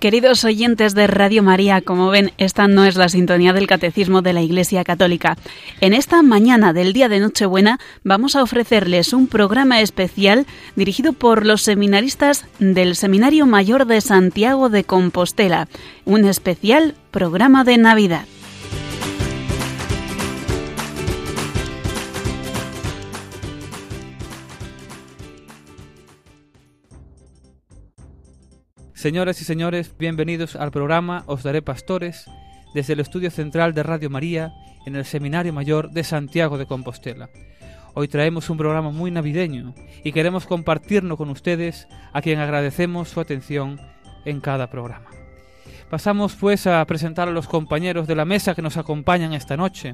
[0.00, 4.32] Queridos oyentes de Radio María, como ven, esta no es la sintonía del Catecismo de
[4.32, 5.36] la Iglesia Católica.
[5.82, 11.44] En esta mañana del día de Nochebuena vamos a ofrecerles un programa especial dirigido por
[11.44, 15.68] los seminaristas del Seminario Mayor de Santiago de Compostela,
[16.06, 18.24] un especial programa de Navidad.
[29.00, 32.26] Señoras y señores, bienvenidos al programa Os Daré Pastores
[32.74, 34.52] desde el estudio central de Radio María
[34.84, 37.30] en el Seminario Mayor de Santiago de Compostela.
[37.94, 39.72] Hoy traemos un programa muy navideño
[40.04, 43.80] y queremos compartirlo con ustedes a quien agradecemos su atención
[44.26, 45.08] en cada programa.
[45.88, 49.92] Pasamos pues a presentar a los compañeros de la mesa que nos acompañan esta noche.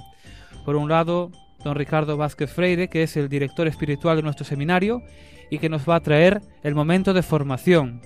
[0.65, 1.31] Por un lado,
[1.63, 5.01] don Ricardo Vázquez Freire, que es el director espiritual de nuestro seminario
[5.49, 8.03] y que nos va a traer el momento de formación,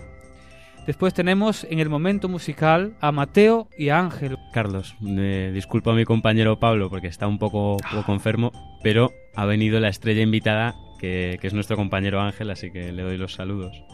[0.86, 4.39] Después tenemos en el momento musical a Mateo y a Ángel.
[4.53, 8.50] Carlos, eh, disculpa a mi compañero Pablo porque está un poco, poco enfermo,
[8.83, 13.03] pero ha venido la estrella invitada que, que, es nuestro compañero Ángel, así que le
[13.03, 13.84] doy los saludos.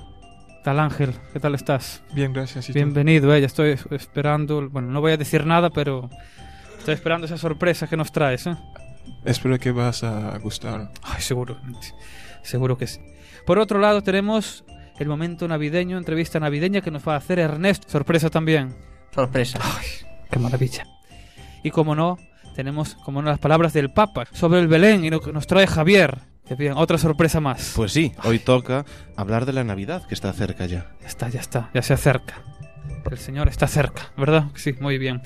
[0.49, 1.13] ¿Qué tal Ángel?
[1.33, 2.03] ¿Qué tal estás?
[2.15, 2.73] Bien, gracias.
[2.73, 6.09] Bienvenido, eh, ya estoy esperando, bueno, no voy a decir nada, pero
[6.79, 8.47] estoy esperando esa sorpresa que nos traes.
[8.47, 8.57] ¿eh?
[9.25, 10.91] Espero que vas a gustar.
[11.03, 11.59] Ay, seguro,
[12.43, 13.01] seguro que sí.
[13.45, 14.65] Por otro lado tenemos
[14.99, 17.89] el momento navideño, entrevista navideña que nos va a hacer Ernesto.
[17.89, 18.75] Sorpresa también.
[19.15, 19.59] Sorpresa.
[19.63, 19.87] Ay,
[20.31, 20.87] qué maravilla.
[21.63, 22.19] Y como no,
[22.55, 25.67] tenemos como no las palabras del Papa sobre el Belén y lo que nos trae
[25.67, 26.19] Javier.
[26.57, 27.73] Bien, otra sorpresa más.
[27.75, 28.85] Pues sí, hoy toca
[29.17, 30.93] hablar de la Navidad que está cerca ya.
[31.01, 32.43] Ya está, ya está, ya se acerca.
[33.11, 34.47] El Señor está cerca, ¿verdad?
[34.55, 35.23] Sí, muy bien.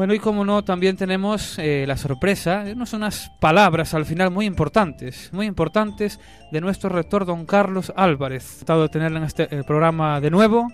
[0.00, 4.46] Bueno, y como no, también tenemos eh, la sorpresa, son unas palabras al final muy
[4.46, 6.18] importantes, muy importantes
[6.50, 8.50] de nuestro rector don Carlos Álvarez.
[8.50, 10.68] He tratado de tenerlo en este eh, programa de nuevo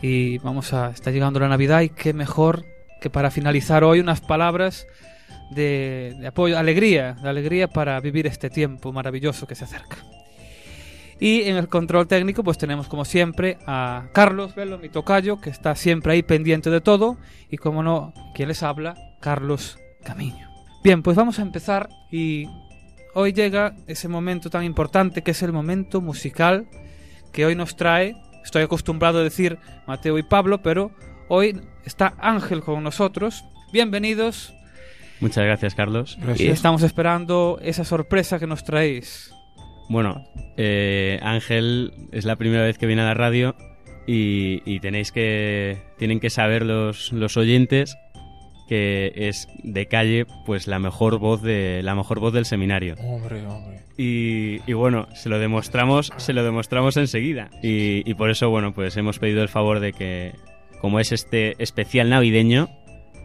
[0.00, 2.64] y vamos a, está llegando la Navidad y qué mejor
[2.98, 4.86] que para finalizar hoy unas palabras
[5.50, 9.98] de, de apoyo, alegría, de alegría para vivir este tiempo maravilloso que se acerca.
[11.22, 15.50] Y en el control técnico, pues tenemos como siempre a Carlos Velo, mi tocayo, que
[15.50, 17.16] está siempre ahí pendiente de todo.
[17.48, 20.50] Y como no, quien les habla, Carlos Camiño.
[20.82, 22.48] Bien, pues vamos a empezar y
[23.14, 26.66] hoy llega ese momento tan importante que es el momento musical
[27.32, 28.16] que hoy nos trae.
[28.42, 30.90] Estoy acostumbrado a decir Mateo y Pablo, pero
[31.28, 33.44] hoy está Ángel con nosotros.
[33.72, 34.52] Bienvenidos.
[35.20, 36.18] Muchas gracias, Carlos.
[36.20, 36.40] Gracias.
[36.40, 39.32] Y estamos esperando esa sorpresa que nos traéis.
[39.88, 40.24] Bueno,
[40.56, 43.54] eh, Ángel es la primera vez que viene a la radio
[44.06, 47.96] y, y tenéis que tienen que saber los, los, oyentes
[48.68, 52.94] que es de calle pues la mejor voz de la mejor voz del seminario.
[53.00, 53.80] Hombre, hombre.
[53.96, 58.72] Y, y bueno, se lo demostramos, se lo demostramos enseguida y, y por eso bueno
[58.72, 60.32] pues hemos pedido el favor de que
[60.80, 62.70] como es este especial navideño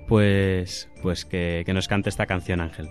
[0.07, 2.89] pues pues que, que nos cante esta canción Ángel.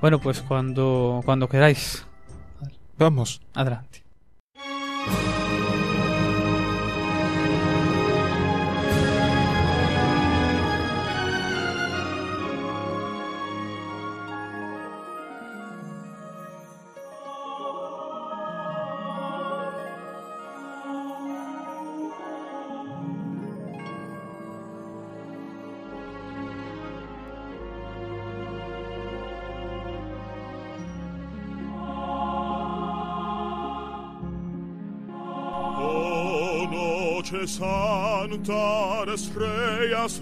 [0.00, 2.06] Bueno, pues cuando cuando queráis.
[2.98, 3.40] Vamos.
[3.54, 4.04] Adelante.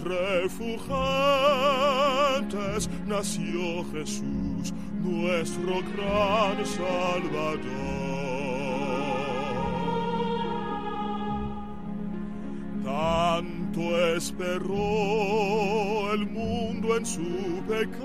[0.03, 7.59] Refulgentes nació Jesús, nuestro gran Salvador.
[12.83, 13.81] Tanto
[14.15, 18.03] esperó el mundo en su pecado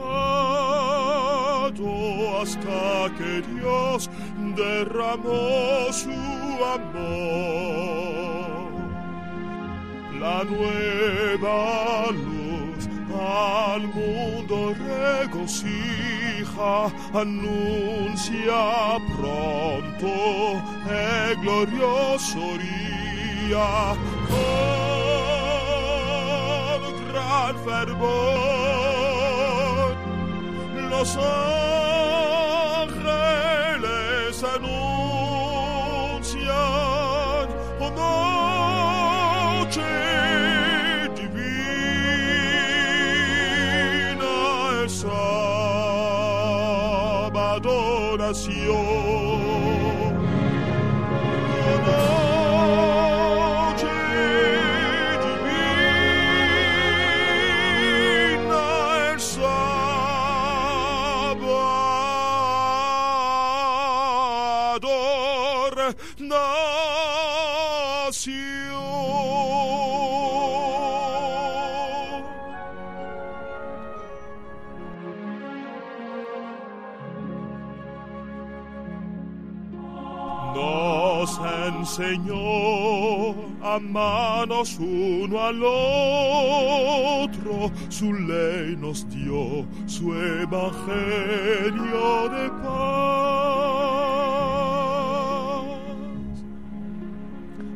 [2.41, 4.09] hasta que Dios
[4.57, 6.11] derramó su
[6.65, 7.98] amor
[10.45, 16.73] nueva luz al mundo regocija,
[17.13, 20.13] anuncia pronto
[20.89, 23.97] el glorioso día
[24.29, 24.49] con
[27.13, 28.69] gran fervor.
[30.91, 31.11] Los
[48.35, 49.28] sábado
[81.19, 81.35] Nos
[81.67, 90.69] enseñó a amarnos uno al otro, su ley nos dio, su evangelio
[92.29, 92.69] de paz.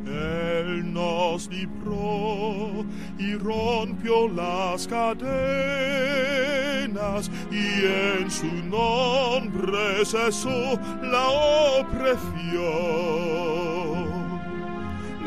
[0.07, 2.85] Él nos libró
[3.19, 5.33] y rompió las cadenas
[7.51, 11.27] y en su nombre cesó la
[11.79, 13.22] opresión.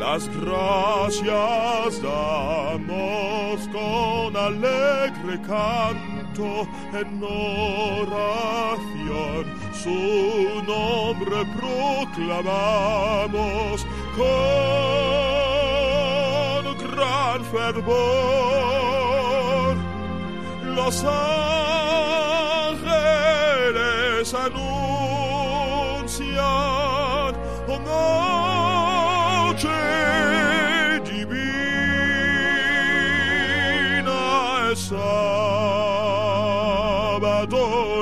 [0.09, 9.45] Las gracias damos con alegre canto en oración.
[9.73, 14.23] Su nombre proclamamos con
[16.87, 19.75] gran fervor.
[20.73, 21.43] Los ángeles
[24.33, 25.67] anuncian
[27.67, 28.76] oh
[29.57, 31.41] noche divina
[34.71, 35.07] es sábado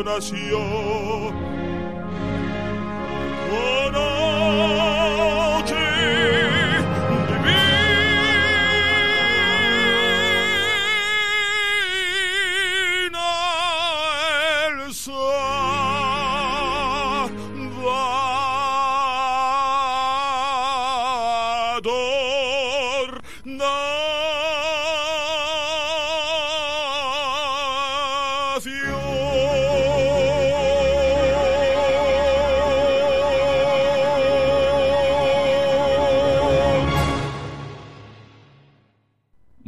[0.04, 0.95] nació.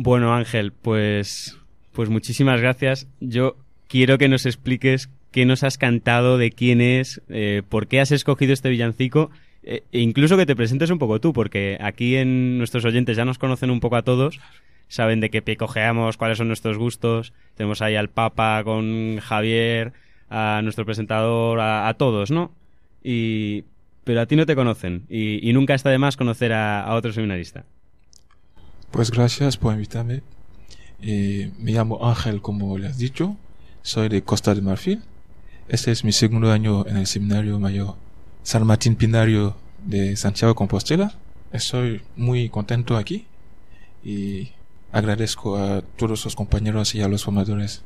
[0.08, 1.58] Bueno, Ángel, pues,
[1.92, 3.10] pues muchísimas gracias.
[3.20, 3.58] Yo
[3.90, 8.14] quiero que nos expliques qué nos has cantado, de quién es, eh, por qué has
[8.14, 9.32] escogido este villancico,
[9.64, 13.26] eh, e incluso que te presentes un poco tú, porque aquí en nuestros oyentes ya
[13.26, 14.40] nos conocen un poco a todos,
[14.88, 17.34] saben de qué pie cojeamos, cuáles son nuestros gustos.
[17.56, 19.92] Tenemos ahí al Papa con Javier,
[20.30, 22.54] a nuestro presentador, a, todos, ¿no?
[23.04, 23.66] Y,
[24.06, 27.66] pero a ti no te conocen y, nunca está de más conocer a otro seminarista.
[28.98, 30.24] Pues gracias por invitarme.
[31.04, 33.38] Eh, me llamo Ángel, como le has dicho.
[33.84, 35.04] Soy de Costa de Marfil.
[35.68, 37.94] Este es mi segundo año en el Seminario Mayor
[38.42, 39.56] San Martín Pinario
[39.86, 41.14] de Santiago Compostela.
[41.52, 43.28] Estoy muy contento aquí
[44.04, 44.50] y
[44.92, 47.84] agradezco a todos los compañeros y a los formadores.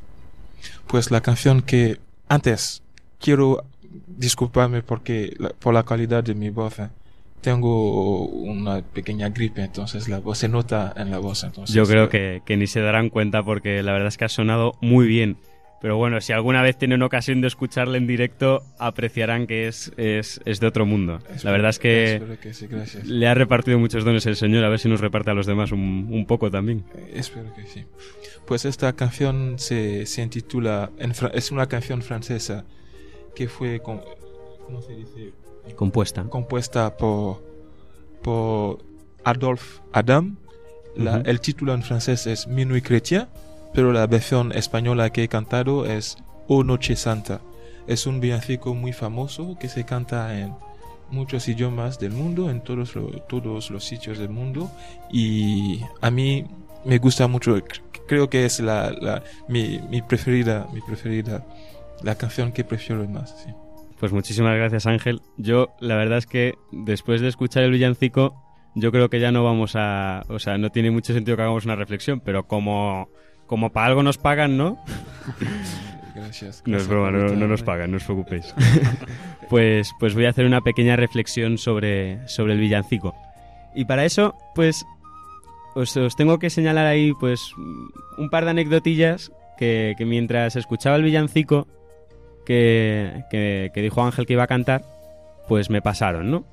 [0.86, 2.00] Pues la canción que
[2.30, 2.82] antes
[3.20, 3.66] quiero
[4.16, 6.76] disculparme porque la- por la calidad de mi voz.
[7.42, 11.42] Tengo una pequeña gripe, entonces la voz se nota en la voz.
[11.44, 14.24] Entonces, Yo creo eh, que, que ni se darán cuenta porque la verdad es que
[14.24, 15.36] ha sonado muy bien.
[15.80, 20.40] Pero bueno, si alguna vez tienen ocasión de escucharle en directo, apreciarán que es, es,
[20.44, 21.18] es de otro mundo.
[21.42, 22.68] La verdad es que que sí,
[23.02, 25.72] le ha repartido muchos dones el Señor, a ver si nos reparte a los demás
[25.72, 26.84] un, un poco también.
[26.94, 27.84] Eh, Espero que sí.
[28.46, 32.64] Pues esta canción se, se intitula, en es una canción francesa
[33.34, 34.02] que fue, con-
[34.64, 35.32] ¿cómo se dice?
[35.76, 36.24] Compuesta.
[36.24, 37.42] compuesta por,
[38.22, 38.78] por
[39.24, 40.36] Adolphe Adam.
[40.96, 41.22] La-.
[41.24, 43.26] El título en francés es Minuit Chrétien,
[43.72, 46.16] pero la versión española que he cantado es
[46.48, 47.40] O Noche Santa.
[47.86, 50.54] Es un villancico muy famoso que se canta en
[51.10, 54.70] muchos idiomas del mundo, en todos, lo- todos los sitios del mundo.
[55.10, 56.44] Y a mí
[56.84, 61.44] me gusta mucho, cr- creo que es la, la- mi, mi preferida, mi preferida,
[62.02, 63.34] la canción que prefiero más.
[63.44, 63.50] sí.
[64.02, 65.20] Pues muchísimas gracias Ángel.
[65.36, 68.34] Yo la verdad es que después de escuchar el villancico,
[68.74, 70.24] yo creo que ya no vamos a...
[70.26, 73.08] O sea, no tiene mucho sentido que hagamos una reflexión, pero como,
[73.46, 74.76] como para algo nos pagan, ¿no?
[76.16, 76.64] Gracias.
[76.66, 78.52] No es gracias broma, no, nos pagan, no os preocupéis.
[79.48, 83.14] pues, pues voy a hacer una pequeña reflexión sobre, sobre el villancico.
[83.72, 84.84] Y para eso, pues,
[85.76, 87.54] os, os tengo que señalar ahí, pues,
[88.18, 91.68] un par de anecdotillas que, que mientras escuchaba el villancico
[92.44, 94.82] que, que, que dijo Ángel que iba a cantar,
[95.48, 96.44] pues me pasaron, ¿no?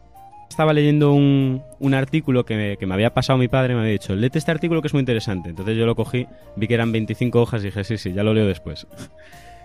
[0.50, 3.94] Estaba leyendo un, un artículo que me, que me había pasado mi padre, me había
[3.94, 5.50] dicho, léete este artículo que es muy interesante.
[5.50, 8.34] Entonces yo lo cogí, vi que eran 25 hojas y dije, sí, sí, ya lo
[8.34, 8.88] leo después.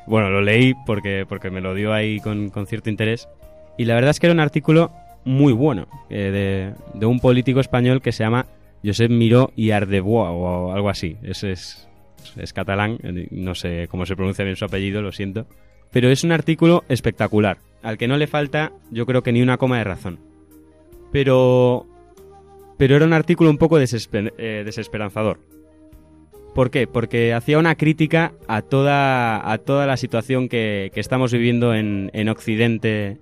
[0.06, 3.26] Bueno, lo leí porque, porque me lo dio ahí con, con cierto interés.
[3.78, 4.92] Y la verdad es que era un artículo
[5.24, 8.44] muy bueno eh, de, de un político español que se llama
[8.84, 11.16] Josep Miró y Ardebois o algo así.
[11.22, 11.88] Es, es,
[12.36, 12.98] es catalán,
[13.30, 15.46] no sé cómo se pronuncia bien su apellido, lo siento.
[15.94, 19.58] Pero es un artículo espectacular, al que no le falta yo creo que ni una
[19.58, 20.18] coma de razón.
[21.12, 21.86] Pero,
[22.76, 25.38] pero era un artículo un poco eh, desesperanzador.
[26.52, 26.88] ¿Por qué?
[26.88, 32.28] Porque hacía una crítica a toda, a toda la situación que, estamos viviendo en, en
[32.28, 33.18] Occidente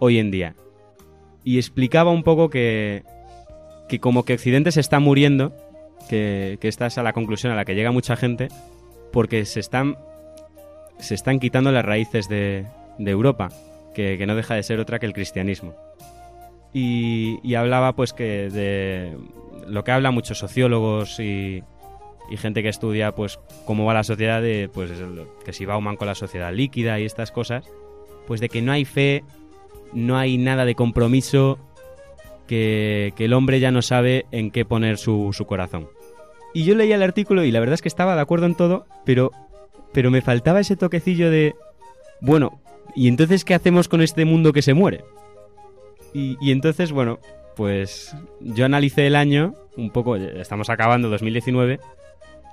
[0.00, 0.56] hoy en día.
[1.44, 3.04] Y explicaba un poco que,
[3.88, 5.54] que como que Occidente se está muriendo,
[6.08, 8.48] que, que esta es a la conclusión a la que llega mucha gente,
[9.12, 9.96] porque se están,
[10.98, 12.66] se están quitando las raíces de,
[12.98, 13.50] Europa,
[13.94, 15.74] que, no deja de ser otra que el cristianismo.
[16.72, 19.16] Y, y hablaba pues que de
[19.68, 21.62] lo que hablan muchos sociólogos y,
[22.36, 24.90] gente que estudia pues cómo va la sociedad de pues
[25.44, 27.70] que si Bauman con la sociedad líquida y estas cosas
[28.26, 29.22] pues de que no hay fe
[29.92, 31.56] no hay nada de compromiso
[32.48, 35.88] que, el hombre ya no sabe en qué poner su corazón
[36.52, 38.86] y yo leía el artículo y la verdad es que estaba de acuerdo en todo
[39.04, 39.30] pero
[39.96, 41.56] pero me faltaba ese toquecillo de
[42.20, 42.60] bueno
[42.94, 45.06] y entonces qué hacemos con este mundo que se muere
[46.12, 47.18] y, entonces bueno
[47.56, 51.80] pues yo analicé el año un poco estamos acabando 2019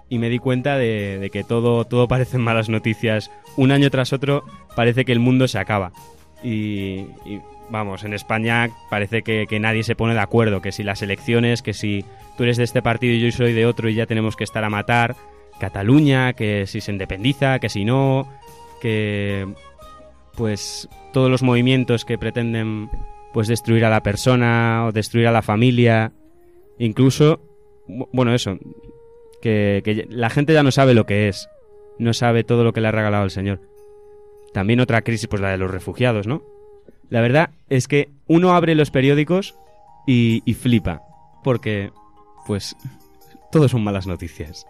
[0.08, 3.32] y me di cuenta de, de que todo, todo parecen malas noticias.
[3.56, 4.44] Un año tras otro
[4.76, 5.92] parece que el mundo se acaba.
[6.44, 10.84] Y, y, vamos, en España parece que, que nadie se pone de acuerdo, que si
[10.84, 12.06] las elecciones, que si
[12.38, 14.64] tú eres de este partido y yo soy de otro y ya tenemos que estar
[14.64, 15.16] a matar.
[15.64, 18.28] Cataluña, que si se independiza, que si no,
[18.82, 19.48] que
[20.36, 22.90] pues todos los movimientos que pretenden
[23.34, 26.12] pues destruir a la persona o destruir a la familia,
[26.80, 27.40] incluso
[27.88, 28.58] bu- bueno, eso,
[29.42, 31.48] que, que la gente ya no sabe lo que es,
[31.98, 33.62] no sabe todo lo que le ha regalado el Señor.
[34.54, 36.44] También otra crisis, pues la de los refugiados, ¿no?
[37.10, 39.56] La verdad es que uno abre los periódicos
[40.06, 41.02] y, y flipa,
[41.44, 41.92] porque,
[42.46, 42.76] pues,
[43.52, 44.66] todo son malas noticias.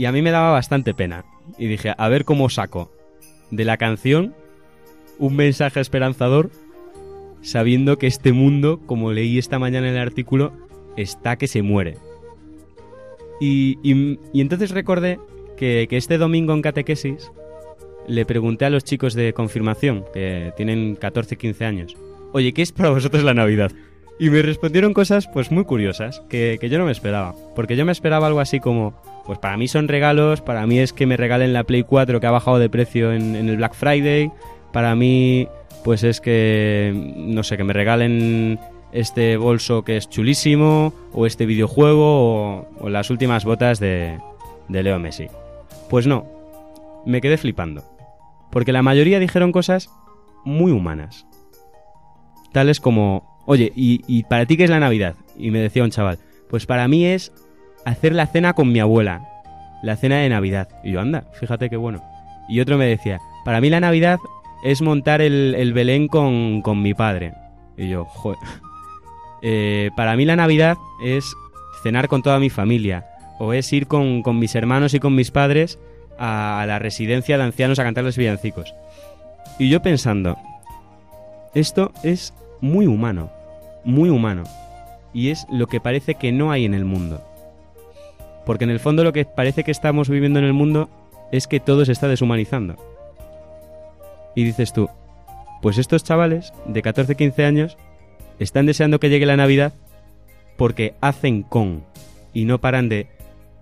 [0.00, 1.26] Y a mí me daba bastante pena.
[1.58, 2.90] Y dije, a ver cómo saco
[3.50, 4.32] de la canción
[5.18, 6.50] un mensaje esperanzador,
[7.42, 10.52] sabiendo que este mundo, como leí esta mañana en el artículo,
[10.96, 11.98] está que se muere.
[13.40, 15.18] Y, y- y entonces recordé
[15.58, 17.30] que, que este domingo en catequesis
[18.06, 21.96] le pregunté a los chicos de confirmación, que tienen 14 15 años,
[22.32, 23.70] oye, ¿qué es para vosotros la Navidad?
[24.18, 27.34] Y me respondieron cosas pues muy curiosas, que, que yo no me esperaba.
[27.54, 28.94] Porque yo me esperaba algo así como,
[29.30, 32.26] pues para mí son regalos, para mí es que me regalen la Play 4 que
[32.26, 34.32] ha bajado de precio en, el Black Friday,
[34.72, 35.46] para mí
[35.84, 38.58] pues es que, no sé, que me regalen
[38.90, 44.18] este bolso que es chulísimo, o este videojuego, o, o las últimas botas de,
[44.66, 45.28] de Leo Messi.
[45.88, 46.26] Pues no,
[47.06, 47.84] me quedé flipando.
[48.50, 49.90] Porque la mayoría dijeron cosas
[50.44, 51.24] muy humanas.
[52.50, 55.14] Tales como, oye, ¿y, y para ti qué es la Navidad?
[55.38, 56.18] Y me decía un chaval,
[56.48, 57.32] pues para mí es
[57.84, 59.26] hacer la cena con mi abuela.
[59.82, 60.68] La cena de Navidad.
[60.84, 62.02] Y yo, anda, fíjate qué bueno.
[62.48, 64.18] Y otro me decía, para mí la Navidad
[64.64, 67.34] es montar el, el Belén con, con mi padre.
[67.76, 68.38] Y yo, joder.
[69.42, 71.24] Eh, para mí la Navidad es
[71.82, 73.06] cenar con toda mi familia.
[73.38, 75.78] O es ir con, con mis hermanos y con mis padres
[76.18, 78.74] a, la residencia de ancianos a cantarles villancicos.
[79.58, 80.36] Y yo pensando,
[81.54, 83.30] esto es muy humano,
[83.84, 84.44] muy humano.
[85.12, 87.24] Y es lo que parece que no hay en el mundo.
[88.46, 90.88] Porque en el fondo lo que parece que estamos viviendo en el mundo
[91.32, 92.76] es que todo se está deshumanizando.
[94.34, 94.88] Y dices tú,
[95.62, 97.76] pues estos chavales de 14-15 años
[98.38, 99.72] están deseando que llegue la Navidad
[100.56, 101.82] porque hacen con
[102.32, 103.08] y no paran de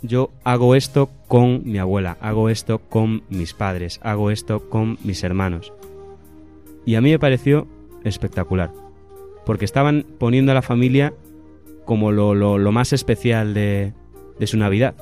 [0.03, 5.25] yo hago esto con mi abuela, hago esto con mis padres, hago esto con mis
[5.25, 5.73] hermanos.
[6.87, 7.67] Y a mí me pareció
[8.05, 8.71] espectacular,
[9.45, 11.13] porque estaban poniendo a la familia
[11.85, 13.93] como lo, lo- lo más especial de,
[14.39, 14.95] de su Navidad.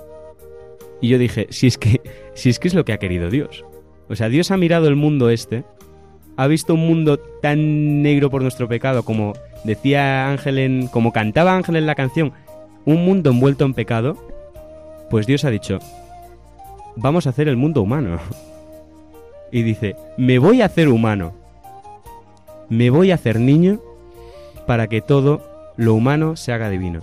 [1.01, 2.01] Y yo dije, si es, que,
[2.35, 3.65] si es que es lo que ha querido Dios.
[4.09, 5.65] O sea, Dios ha mirado el mundo este,
[6.37, 11.55] ha visto un mundo tan negro por nuestro pecado, como decía Ángel en, como cantaba
[11.55, 12.33] Ángel en la canción,
[12.85, 14.17] un mundo envuelto en pecado,
[15.11, 15.79] pues Dios ha dicho,
[16.95, 18.19] vamos a hacer el mundo humano.
[19.53, 21.33] Y dice, me voy a hacer humano.
[22.69, 23.81] Me voy a hacer niño
[24.67, 27.01] para que todo lo humano se haga divino.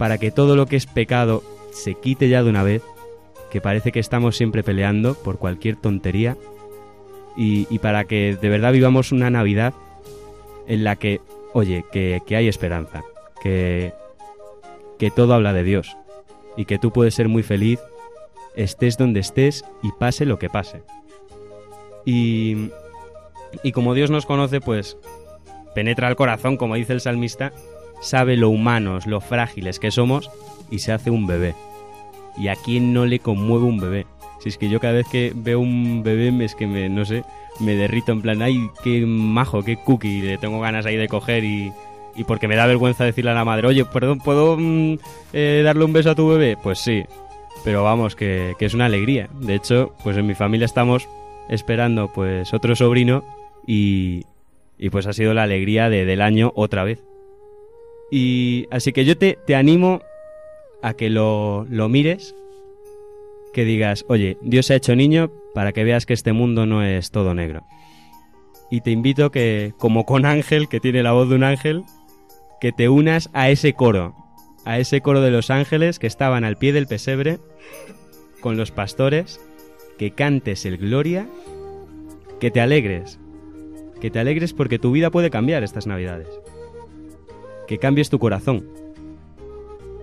[0.00, 1.42] Para que todo lo que es pecado
[1.72, 2.82] se quite ya de una vez,
[3.50, 6.38] que parece que estamos siempre peleando por cualquier tontería,
[7.36, 9.74] y, para que de verdad vivamos una Navidad
[10.66, 11.20] en la que,
[11.52, 13.04] oye, que, hay esperanza,
[13.42, 13.92] que,
[14.98, 15.94] que todo habla de Dios,
[16.56, 17.78] y que tú puedes ser muy feliz,
[18.56, 20.80] estés donde estés y pase lo que pase.
[22.06, 22.70] Y,
[23.62, 24.96] y como Dios nos conoce, pues
[25.74, 27.52] penetra el corazón, como dice el salmista,
[28.00, 30.30] sabe lo humanos, lo frágiles que somos
[30.70, 31.54] y se hace un bebé.
[32.36, 34.06] ¿Y a quién no le conmueve un bebé?
[34.40, 37.24] Si es que yo cada vez que veo un bebé es que me, no sé,
[37.60, 41.44] me derrito en plan, ay, qué majo, qué cookie, le tengo ganas ahí de coger
[41.44, 41.72] y,
[42.16, 44.98] y porque me da vergüenza decirle a la madre, oye, perdón, ¿puedo mm,
[45.32, 46.56] eh, darle un beso a tu bebé?
[46.62, 47.04] Pues sí,
[47.64, 49.28] pero vamos, que, que es una alegría.
[49.40, 51.08] De hecho, pues en mi familia estamos
[51.48, 53.24] esperando pues otro sobrino
[53.66, 54.24] y,
[54.78, 57.02] y pues ha sido la alegría de, del año otra vez.
[58.10, 60.02] Y así que yo te, te animo
[60.82, 62.34] a que lo, lo mires,
[63.52, 66.82] que digas, oye, Dios se ha hecho niño para que veas que este mundo no
[66.82, 67.64] es todo negro.
[68.70, 71.82] Y te invito que, como con Ángel, que tiene la voz de un ángel,
[72.60, 74.14] que te unas a ese coro,
[74.64, 77.38] a ese coro de los ángeles que estaban al pie del pesebre
[78.40, 79.40] con los pastores,
[79.98, 81.28] que cantes el gloria,
[82.38, 83.18] que te alegres,
[84.00, 86.28] que te alegres porque tu vida puede cambiar estas navidades,
[87.70, 88.66] que cambies tu corazón,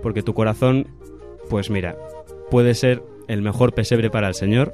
[0.02, 0.88] porque tu corazón,
[1.50, 1.98] pues mira,
[2.50, 4.74] puede ser el mejor pesebre para el Señor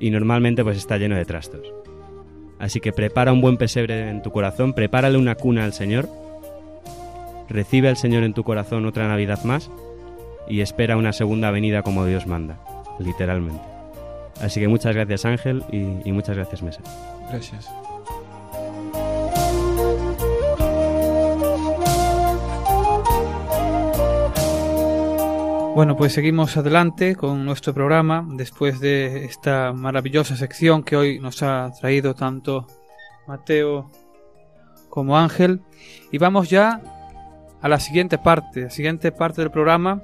[0.00, 1.74] y normalmente pues está lleno de trastos.
[2.58, 6.08] Así que prepara un buen pesebre en tu corazón, prepárale una cuna al Señor,
[7.50, 9.70] recibe al Señor en tu corazón otra Navidad más
[10.48, 12.64] y espera una segunda venida como Dios manda,
[12.98, 13.60] literalmente.
[14.40, 16.80] Así que muchas gracias Ángel y, y muchas gracias Mesa.
[17.28, 17.68] Gracias.
[25.74, 31.42] Bueno, pues seguimos adelante con nuestro programa después de esta maravillosa sección que hoy nos
[31.42, 32.68] ha traído tanto
[33.26, 33.90] Mateo
[34.88, 35.62] como Ángel.
[36.12, 36.80] Y vamos ya
[37.60, 40.00] a la siguiente parte, la siguiente parte del programa,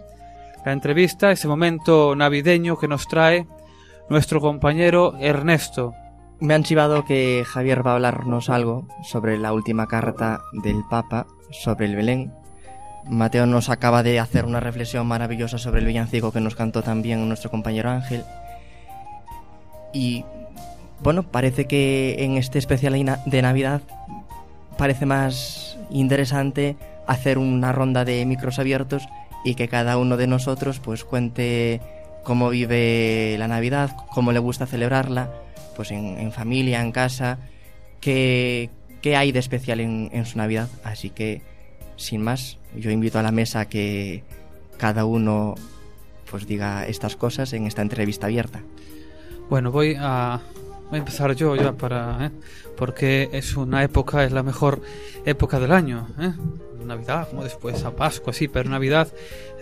[0.67, 3.47] la entrevista, ese momento navideño que nos trae
[4.09, 5.95] nuestro compañero Ernesto.
[6.41, 11.29] Me han chivado que Javier va a hablarnos algo sobre la última carta del Papa
[11.53, 12.40] sobre el Belén.
[13.09, 17.27] Mateo nos acaba de hacer una reflexión maravillosa sobre el villancico que nos cantó también
[17.29, 18.25] nuestro compañero Ángel.
[19.93, 20.25] Y
[21.01, 23.83] bueno, parece que en este especial de Navidad
[24.77, 29.09] parece más interesante hacer una ronda de micros abiertos
[29.45, 31.81] y que cada uno de nosotros pues cuente
[32.23, 35.31] cómo vive la Navidad, cómo le gusta celebrarla,
[35.75, 37.39] pues en, familia, en casa,
[38.01, 40.69] qué, qué hay de especial en su Navidad.
[40.85, 41.43] Así que,
[41.97, 44.25] sin más, yo invito a la mesa que
[44.79, 45.55] cada uno
[46.31, 48.63] pues diga estas cosas en esta entrevista abierta.
[49.49, 50.41] Bueno, voy a,
[50.89, 52.27] voy a empezar yo ya para...
[52.27, 52.31] ¿eh?
[52.77, 54.81] Porque es una época, es la mejor
[55.27, 56.09] época del año.
[56.19, 56.33] ¿eh?
[56.91, 59.09] Navidad, como después a Pascua, sí, pero Navidad,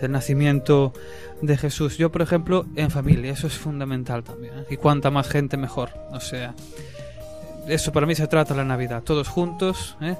[0.01, 0.93] el nacimiento
[1.41, 1.97] de Jesús.
[1.97, 4.53] Yo, por ejemplo, en familia, eso es fundamental también.
[4.59, 4.65] ¿eh?
[4.69, 5.89] Y cuanta más gente, mejor.
[6.11, 6.55] O sea,
[7.67, 10.15] eso para mí se trata la Navidad, todos juntos, ¿eh?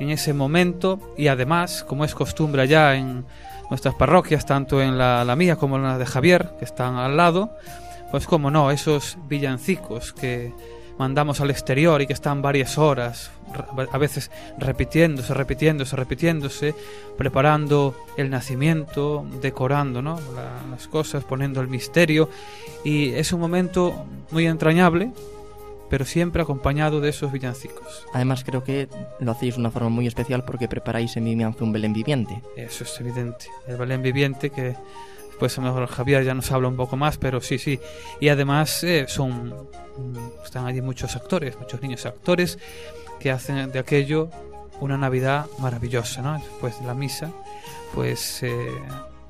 [0.00, 3.24] En ese momento y además, como es costumbre ya en
[3.68, 7.56] nuestras parroquias, tanto en la, mía como en la de Javier, que están al lado,
[8.10, 10.52] pues como no, esos villancicos que
[10.98, 13.30] mandamos al exterior y que están varias horas,
[13.92, 16.74] a veces repitiéndose, repitiéndose, repitiéndose,
[17.16, 20.18] preparando el nacimiento, decorando ¿no?
[20.34, 22.28] La, las cosas, poniendo el misterio.
[22.84, 25.10] Y es un momento muy entrañable,
[25.90, 28.06] pero siempre acompañado de esos villancicos.
[28.14, 31.64] Además creo que lo hacéis de una forma muy especial porque preparáis en mi mianzo
[31.64, 32.40] un Belén viviente.
[32.56, 33.46] Eso es evidente.
[33.66, 34.76] El Belén viviente que
[35.38, 37.80] pues a lo mejor Javier ya nos habla un poco más, pero sí, sí.
[38.20, 39.68] Y además eh, son
[40.44, 42.58] están allí muchos actores, muchos niños actores
[43.18, 44.30] que hacen de aquello
[44.80, 46.34] una Navidad maravillosa, ¿no?
[46.34, 47.32] Después de la misa,
[47.94, 48.68] pues eh,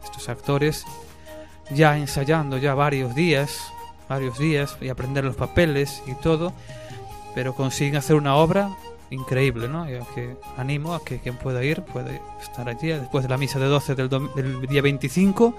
[0.05, 0.85] estos actores
[1.71, 3.73] ya ensayando ya varios días,
[4.11, 6.53] varios días y aprender los papeles y todo,
[7.35, 8.77] pero consiguen hacer una obra
[9.11, 9.87] increíble, ¿no?
[10.57, 13.95] Animo a que quien pueda ir puede estar allí después de la misa de 12
[13.95, 15.55] del, del día 25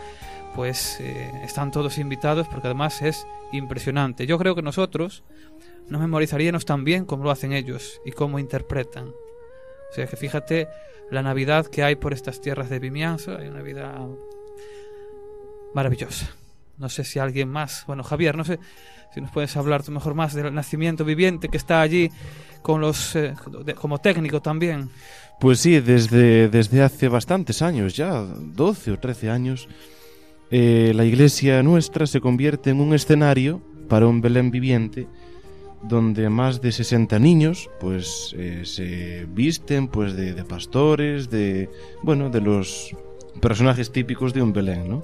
[0.53, 4.27] pues eh, están todos invitados porque además es impresionante.
[4.27, 5.23] Yo creo que nosotros
[5.87, 9.07] nos memorizaríamos tan bien como lo hacen ellos y cómo interpretan.
[9.07, 10.67] O sea que fíjate
[11.09, 14.07] la Navidad que hay por estas tierras de Vimianzo, hay una Navidad
[15.73, 16.40] maravillosa.
[16.81, 18.59] No sé si alguien más, bueno Javier, no sé
[19.13, 22.09] si nos puedes hablar tú mejor más del nacimiento viviente que está allí
[22.63, 24.89] con los eh, de, como técnico también.
[25.39, 29.67] Pues sí, desde, desde hace bastantes años ya, 12 o 13 años,
[30.49, 35.07] eh, la iglesia nuestra se convierte en un escenario para un Belén viviente
[35.83, 41.69] donde más de 60 niños pues eh, se visten pues de, de, pastores de
[42.03, 42.95] bueno de los
[43.39, 45.03] personajes típicos de un Belén ¿no?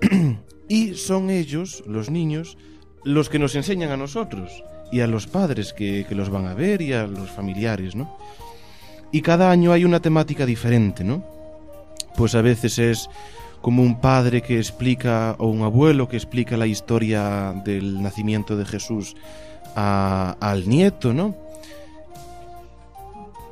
[0.72, 2.56] y son ellos los niños
[3.04, 6.80] los que nos enseñan a nosotros y a los padres que, los van a ver
[6.80, 8.16] y a los familiares ¿no?
[9.10, 11.22] y cada año hay una temática diferente ¿no?
[12.16, 13.10] pues a veces es
[13.60, 18.64] como un padre que explica o un abuelo que explica la historia del nacimiento de
[18.64, 19.14] Jesús
[19.74, 21.34] al nieto, ¿no?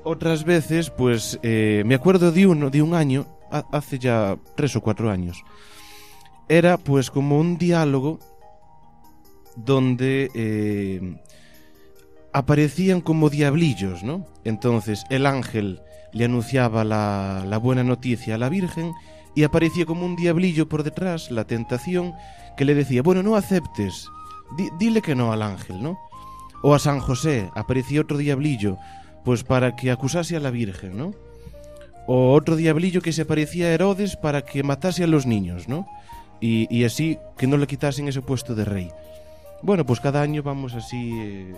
[0.02, 4.74] Otras veces, pues, eh, me acuerdo de uno, de un año, ha- hace ya tres
[4.76, 5.42] o cuatro años.
[6.50, 8.18] Era, pues, como un diálogo
[9.54, 11.16] donde eh,
[12.32, 14.26] aparecían como diablillos, ¿no?
[14.44, 15.80] Entonces, el ángel
[16.12, 18.92] le anunciaba la, la buena noticia a la Virgen
[19.36, 22.14] y aparecía como un diablillo por detrás, la tentación,
[22.56, 24.08] que le decía, bueno, no aceptes,
[24.56, 25.98] di- dile que no al ángel, ¿no?
[26.62, 28.76] O a San José aparecía otro diablillo,
[29.24, 31.12] pues para que acusase a la Virgen, ¿no?
[32.08, 35.86] O otro diablillo que se aparecía a Herodes para que matase a los niños, ¿no?
[36.40, 38.90] Y, y así que no le quitasen ese puesto de rey.
[39.62, 41.54] Bueno, pues cada año vamos así eh,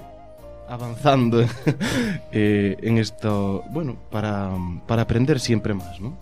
[0.69, 1.45] avanzando
[2.33, 4.51] eh, en esto, bueno, para,
[4.87, 6.19] para aprender siempre más, ¿no?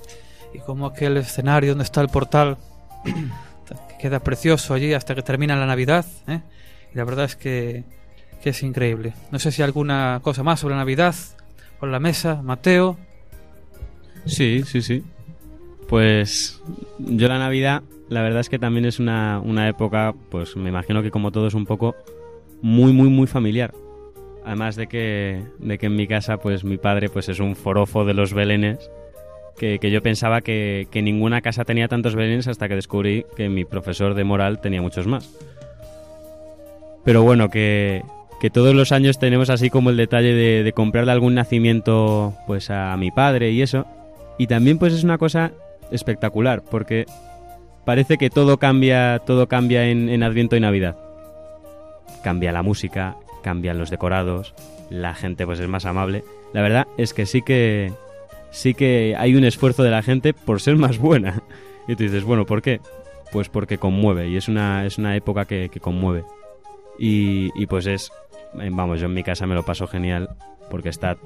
[0.53, 2.59] Y como aquel escenario donde está el portal,
[3.05, 6.05] que queda precioso allí hasta que termina la Navidad.
[6.27, 6.41] ¿eh?
[6.93, 7.85] Y la verdad es que,
[8.43, 9.15] que es increíble.
[9.31, 11.15] No sé si alguna cosa más sobre Navidad,
[11.79, 12.99] por la mesa, Mateo.
[14.27, 15.05] Sí, sí, sí.
[15.91, 16.63] Pues
[17.01, 21.03] yo la Navidad, la verdad es que también es una, una época, pues me imagino
[21.03, 21.97] que como todo es un poco
[22.63, 23.75] muy, muy, muy familiar.
[24.45, 28.05] Además de que, de que en mi casa, pues mi padre pues es un forofo
[28.05, 28.89] de los belenes,
[29.59, 33.49] que, que yo pensaba que, que ninguna casa tenía tantos belenes hasta que descubrí que
[33.49, 35.29] mi profesor de moral tenía muchos más.
[37.05, 38.05] Pero bueno, que,
[38.41, 42.71] que todos los años tenemos así como el detalle de, de comprarle algún nacimiento pues
[42.71, 43.87] a mi padre y eso.
[44.39, 45.51] Y también pues es una cosa
[45.91, 47.07] espectacular, porque
[47.85, 50.97] parece que todo cambia, todo cambia en, en Adviento y Navidad.
[52.23, 54.55] Cambia la música, cambian los decorados,
[54.91, 56.25] la gente pues es más amable.
[56.53, 57.93] La verdad es que sí que
[58.51, 61.43] sí que hay un esfuerzo de la gente por ser más buena.
[61.89, 62.81] Y tú dices, bueno, ¿por qué?
[63.33, 66.25] Pues porque conmueve y es una, es una época que, conmueve.
[67.01, 68.13] Y, y pues es,
[68.61, 70.29] eh, vamos, yo en mi casa me lo paso genial
[70.71, 71.17] porque está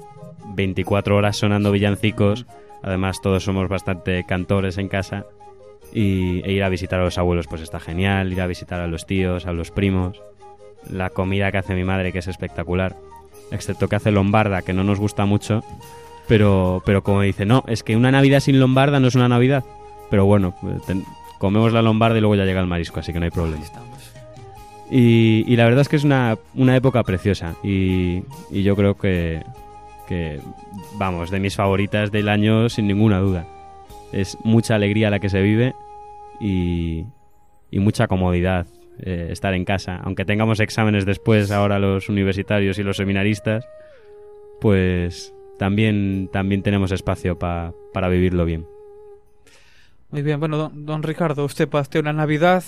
[0.55, 2.47] 24 horas sonando villancicos.
[2.85, 5.25] Además, todos somos bastante cantores en casa.
[5.91, 8.31] Y e ir a visitar a los abuelos, pues está genial.
[8.31, 10.21] Ir a visitar a los tíos, a los primos.
[10.89, 12.95] La comida que hace mi madre, que es espectacular.
[13.51, 15.63] Excepto que hace lombarda, que no nos gusta mucho.
[16.27, 19.63] Pero, pero como dice, no, es que una Navidad sin lombarda no es una Navidad.
[20.09, 21.03] Pero bueno, ten-
[21.39, 23.63] comemos la lombarda y luego ya llega el marisco, así que no hay problema.
[24.91, 28.21] Y, y la verdad es que es una, una época preciosa y,
[28.51, 29.41] y yo creo que,
[30.07, 30.39] que,
[30.97, 33.47] vamos, de mis favoritas del año sin ninguna duda.
[34.11, 35.73] Es mucha alegría la que se vive
[36.39, 37.05] y,
[37.71, 38.67] y mucha comodidad
[38.99, 39.97] eh, estar en casa.
[40.03, 43.65] Aunque tengamos exámenes después ahora los universitarios y los seminaristas,
[44.61, 48.65] pues también, también tenemos espacio pa- para vivirlo bien.
[50.11, 52.63] Muy bien, bueno, don, don Ricardo, usted pastea una Navidad.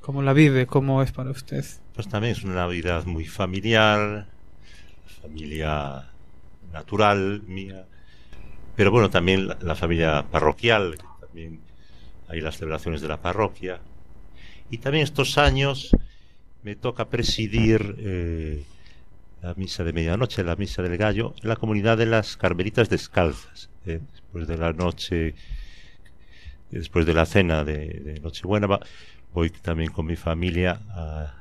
[0.00, 0.66] ¿Cómo la vive?
[0.66, 1.64] ¿Cómo es para usted?
[1.94, 4.26] Pues también es una Navidad muy familiar,
[5.20, 6.06] familia
[6.72, 7.86] natural mía,
[8.76, 11.60] pero bueno, también la, familia parroquial, también
[12.28, 13.80] hay las celebraciones de la parroquia.
[14.70, 15.90] Y también estos años
[16.62, 18.64] me toca presidir eh,
[19.42, 23.68] la misa de medianoche, la misa del gallo, en la comunidad de las Carmelitas Descalzas,
[23.86, 25.34] eh, después de la noche,
[26.70, 28.68] después de la cena de, de Nochebuena.
[29.34, 31.39] voy también con mi familia a,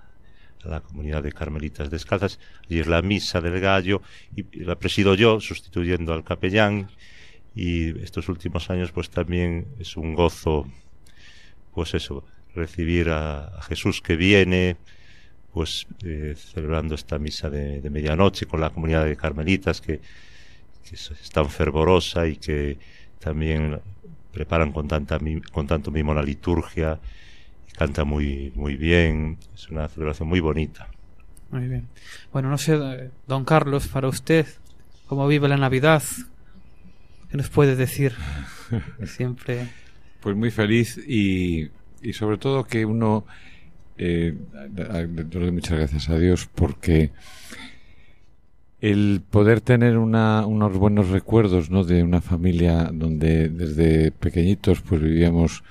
[0.64, 2.40] la comunidad de Carmelitas Descalzas.
[2.66, 4.02] Allí es la misa del gallo
[4.36, 6.90] y, la presido yo, sustituyendo al capellán.
[7.56, 10.68] Y estos últimos años, pues también es un gozo,
[11.74, 12.24] pues eso,
[12.56, 14.78] recibir a, Jesús que viene,
[15.54, 20.00] pues eh, celebrando esta misa de, de medianoche con la comunidad de Carmelitas que,
[20.88, 22.78] que es, tan fervorosa y que
[23.20, 23.80] también
[24.32, 25.20] preparan con tanta
[25.52, 27.00] con tanto mimo la liturgia
[27.80, 30.90] canta muy muy bien es una celebración muy bonita
[31.50, 31.88] Muy bien.
[32.34, 34.46] Bueno, no sé, eh, don Carlos, para usted,
[35.08, 36.04] ¿cómo vive la Navidad?
[37.30, 38.14] ¿Qué nos puede decir?
[39.06, 39.70] Siempre.
[40.20, 41.70] Pues muy feliz y,
[42.02, 43.26] y sobre todo que uno,
[43.98, 44.36] eh,
[44.70, 47.12] doy muchas gracias a Dios porque
[48.82, 51.86] el poder tener una, unos buenos recuerdos ¿no?
[51.86, 55.64] de una familia donde desde pequeñitos pues vivíamos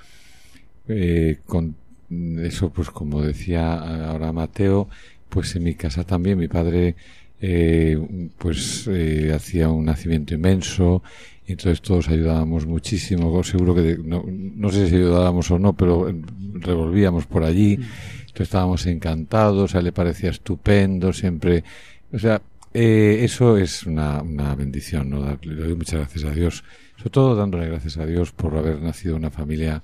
[0.88, 1.76] eh, con
[2.10, 3.74] eso pues como decía
[4.10, 4.88] ahora Mateo
[5.28, 6.38] pues en mi casa también.
[6.38, 6.96] Mi padre
[7.40, 7.98] eh,
[8.38, 11.02] pues eh, hacía un nacimiento inmenso
[11.46, 13.42] y entonces todos ayudábamos muchísimo.
[13.44, 16.14] Seguro que de- no, no sé si ayudábamos o no pero eh,
[16.54, 17.74] revolvíamos por allí.
[17.74, 21.64] Entonces estábamos encantados a él le parecía estupendo siempre
[22.12, 22.40] o sea
[22.74, 25.38] eh, eso es una, una bendición ¿no?
[25.42, 26.62] Le doy muchas gracias a Dios
[26.96, 29.82] sobre todo dándole gracias a Dios por haber nacido una familia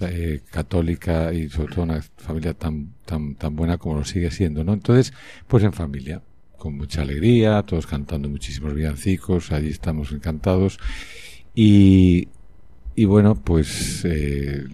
[0.00, 4.64] eh, católica y sobre todo una familia tan tan tan buena como lo sigue siendo
[4.64, 5.12] no entonces
[5.48, 6.22] pues en familia
[6.56, 10.78] con mucha alegría, todos cantando muchísimos villancicos, allí estamos encantados.
[11.54, 12.28] Y,
[12.94, 14.64] y bueno, pues, eh,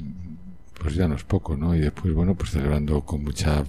[0.80, 1.74] pues ya no es poco, ¿no?
[1.74, 3.64] Y después, bueno, pues celebrando con mucha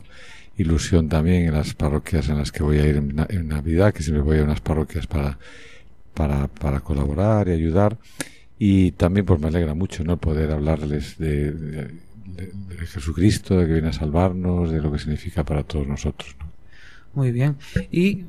[0.57, 4.23] ilusión también en las parroquias en las que voy a ir en, Navidad, que siempre
[4.23, 5.37] voy a unas parroquias para,
[6.13, 7.97] para, para colaborar y ayudar.
[8.65, 10.15] Y también pues me alegra mucho, ¿no?
[10.15, 11.91] Poder hablarles de, de,
[12.87, 16.49] Jesucristo, de que viene a salvarnos, de lo que significa para todos nosotros, ¿no?
[17.13, 17.57] Muy bien.
[17.91, 18.23] Y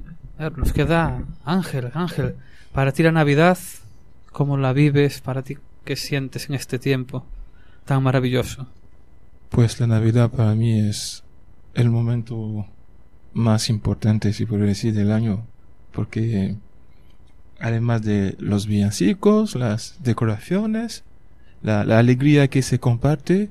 [0.57, 2.35] nos queda Ángel, Ángel,
[2.73, 3.57] para ti la Navidad,
[4.33, 5.20] ¿cómo la vives?
[5.20, 7.25] Para ti, ¿qué sientes en este tiempo
[7.85, 8.66] tan maravilloso?
[9.51, 11.23] Pues la Navidad para mí es
[11.75, 12.66] el momento
[13.35, 15.47] más importante, si puedo decir, del año,
[15.92, 16.57] porque
[17.64, 21.05] además de los villancicos, las decoraciones,
[21.62, 23.50] la, alegría que se comparte,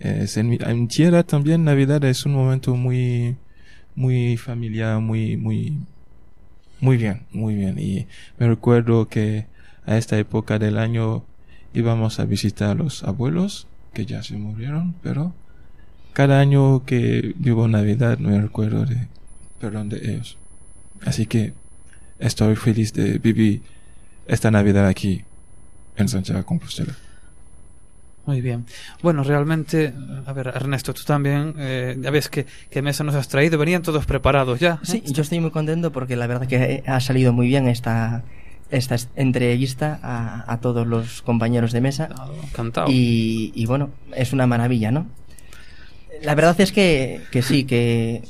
[0.00, 3.36] en, en tierra también Navidad es un momento muy
[3.94, 5.76] muy familiar, muy, muy,
[6.80, 7.78] muy bien, muy bien.
[7.78, 8.06] Y
[8.38, 9.46] me recuerdo que
[9.86, 11.24] a esta época del año
[11.74, 15.34] íbamos a visitar a los abuelos, que ya se murieron, pero
[16.12, 19.08] cada año que vivo Navidad me recuerdo de,
[19.60, 20.38] perdón, de ellos.
[21.04, 21.54] Así que
[22.22, 23.62] estoy feliz de vivir
[24.26, 25.22] esta Navidad aquí
[25.96, 26.94] en Santiago Compostela.
[28.24, 28.64] Muy bien.
[29.02, 29.92] Bueno, realmente,
[30.26, 33.82] a ver, Ernesto, tú también, eh, ya ves que, que mesa nos has traído, venían
[33.82, 34.78] todos preparados ya.
[34.84, 38.22] Sí, yo estoy muy contento porque la verdad que ha salido muy bien esta,
[38.70, 42.10] esta entrevista a, a todos los compañeros de mesa.
[42.44, 42.86] Encantado.
[42.88, 45.06] Y, y, bueno, es una maravilla, ¿no?
[46.22, 48.22] La verdad es que, que sí, que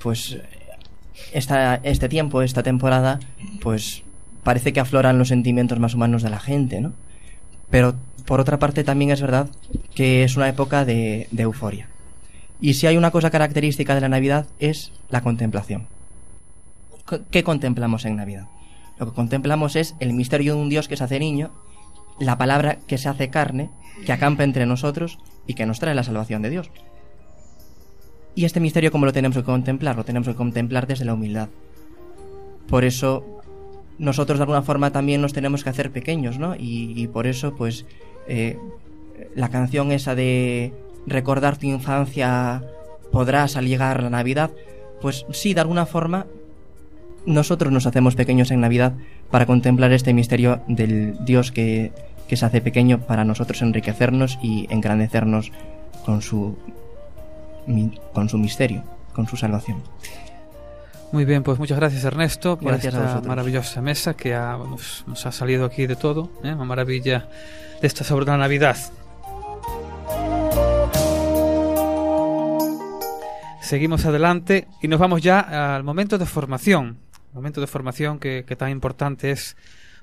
[0.00, 0.36] pues
[1.32, 3.20] esta, este tiempo, esta temporada,
[3.60, 4.02] pues
[4.42, 6.92] parece que afloran los sentimientos más humanos de la gente, ¿no?
[7.70, 7.94] Pero
[8.26, 9.48] por otra parte también es verdad
[9.94, 11.88] que es una época de, euforia.
[12.60, 15.86] Y si hay una cosa característica de la Navidad es la contemplación.
[17.30, 18.46] ¿Qué contemplamos en Navidad?
[18.98, 21.50] Lo que contemplamos es el misterio de un Dios que se hace niño,
[22.18, 23.70] la palabra que se hace carne,
[24.06, 26.70] que acampa entre nosotros y que nos trae la salvación de Dios.
[28.34, 29.96] Y este misterio, ¿cómo lo tenemos que contemplar?
[29.96, 31.48] Lo tenemos que contemplar desde la humildad.
[32.68, 33.24] Por eso,
[33.98, 36.56] nosotros de alguna forma también nos tenemos que hacer pequeños, ¿no?
[36.58, 37.86] Y, por eso, pues,
[38.26, 38.58] eh,
[39.36, 40.72] la canción esa de
[41.06, 42.64] recordar tu infancia
[43.12, 44.50] podrás al llegar la Navidad,
[45.00, 46.26] pues sí, de alguna forma
[47.26, 48.94] nosotros nos hacemos pequeños en Navidad
[49.30, 51.92] para contemplar este misterio del Dios que,
[52.28, 55.52] que se hace pequeño para nosotros enriquecernos y engrandecernos
[56.04, 56.56] con su,
[58.12, 59.82] con su misterio, con su salvación.
[61.12, 65.86] Muy bien, pues muchas gracias Ernesto por esta maravillosa mesa que nos, ha salido aquí
[65.86, 66.52] de todo, ¿eh?
[66.52, 67.28] una maravilla
[67.80, 68.76] de esta sobre la Navidad.
[73.60, 76.98] Seguimos adelante y nos vamos ya al momento de formación,
[77.32, 79.56] momento de formación que, tan importante es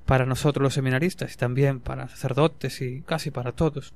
[0.06, 3.94] para nosotros los seminaristas y también para sacerdotes y casi para todos.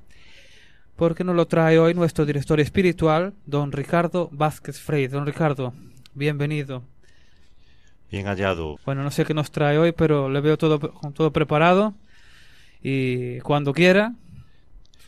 [0.96, 5.08] Porque nos lo trae hoy nuestro director espiritual, don Ricardo Vázquez Frey.
[5.08, 5.74] Don Ricardo,
[6.14, 6.84] bienvenido.
[8.10, 8.80] Bien hallado.
[8.86, 10.80] Bueno, no sé qué nos trae hoy, pero le veo todo,
[11.14, 11.96] todo preparado.
[12.82, 14.14] Y cuando quiera,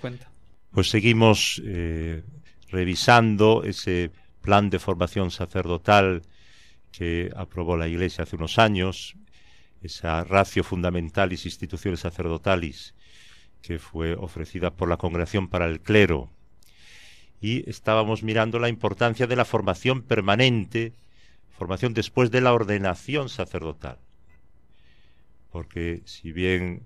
[0.01, 0.29] cuenta.
[0.71, 2.21] Pues seguimos eh,
[2.69, 6.23] revisando ese plan de formación sacerdotal
[6.91, 9.15] que aprobó la Iglesia hace unos años,
[9.81, 12.93] esa ratio fundamentalis instituciones sacerdotales
[13.61, 16.29] que fue ofrecida por la Congregación para el Clero.
[17.39, 20.93] Y estábamos mirando la importancia de la formación permanente
[21.57, 23.97] formación después de la ordenación sacerdotal.
[25.51, 26.85] Porque si bien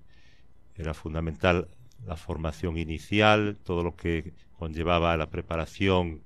[0.76, 1.68] era fundamental
[2.06, 6.22] la formación inicial, todo lo que conllevaba la preparación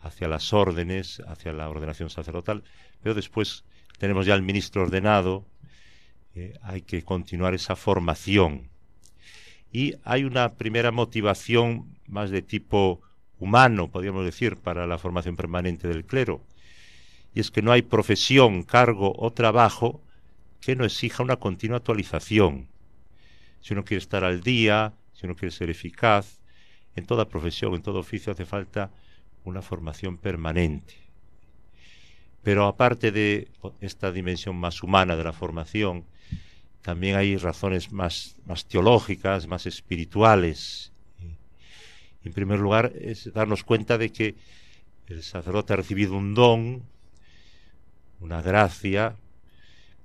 [0.00, 2.62] hacia las órdenes, hacia la ordenación sacerdotal,
[3.02, 3.64] pero después
[3.98, 5.44] tenemos ya el ministro ordenado,
[6.36, 8.70] eh, hay que continuar esa formación.
[9.74, 13.00] Y hay una primera motivación más de tipo
[13.40, 16.40] humano, podríamos decir, para la formación permanente del clero,
[17.34, 20.00] y es que no hay profesión, cargo o trabajo
[20.60, 22.68] que no exija una continua actualización.
[23.62, 26.38] Si uno quiere estar al día, si uno quiere ser eficaz,
[26.94, 28.92] en toda profesión, en todo oficio hace falta
[29.42, 30.94] una formación permanente.
[32.44, 33.48] Pero aparte de
[33.80, 36.04] esta dimensión más humana de la formación,
[36.84, 40.92] también hay razones más, más teológicas, más espirituales.
[42.22, 44.34] En primer lugar, es darnos cuenta de que
[45.06, 46.82] el sacerdote ha recibido un don,
[48.20, 49.16] una gracia,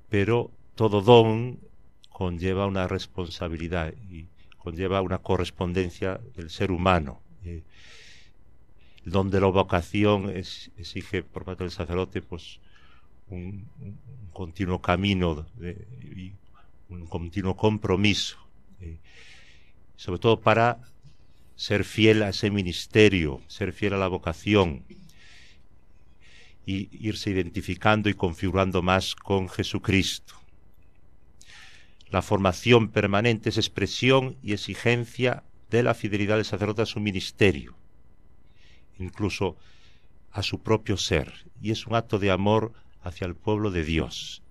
[0.07, 1.59] pero todo don
[2.11, 7.21] conlleva una responsabilidad y conlleva una correspondencia del ser humano.
[7.43, 7.63] El
[9.03, 12.61] don de la vocación exige por parte del sacerdote pues
[13.27, 13.67] un,
[14.31, 15.45] continuo camino
[16.15, 16.31] y
[16.89, 18.37] un continuo compromiso,
[18.81, 18.99] eh,
[19.95, 20.79] sobre todo para
[21.55, 24.85] ser fiel a ese ministerio, ser fiel a la vocación
[26.65, 30.35] y irse identificando y configurando más con Jesucristo.
[32.09, 37.75] La formación permanente es expresión y exigencia de la fidelidad del sacerdote a su ministerio,
[38.97, 39.57] incluso
[40.31, 44.41] a su propio ser, y es un acto de amor hacia el pueblo de Dios.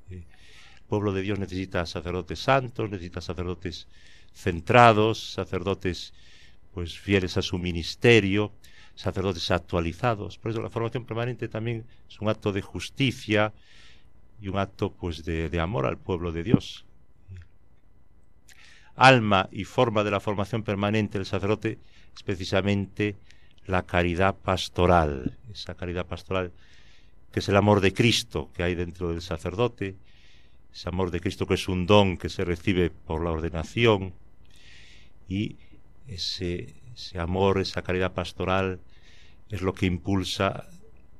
[0.88, 3.86] Pueblo de Dios necesita sacerdotes santos, necesita sacerdotes
[4.34, 6.14] centrados, sacerdotes
[6.72, 8.52] pues fieles a su ministerio,
[8.94, 10.38] sacerdotes actualizados.
[10.38, 13.52] Por eso la formación permanente también es un acto de justicia
[14.40, 16.84] y un acto pues de, de amor al pueblo de Dios
[18.98, 21.78] alma y forma de la formación permanente del sacerdote
[22.14, 23.16] es precisamente
[23.66, 26.52] la caridad pastoral, esa caridad pastoral
[27.32, 29.96] que es el amor de Cristo que hay dentro del sacerdote,
[30.72, 34.14] ese amor de Cristo que es un don que se recibe por la ordenación
[35.28, 35.56] y
[36.06, 38.80] ese, ese amor, esa caridad pastoral
[39.50, 40.68] es lo que impulsa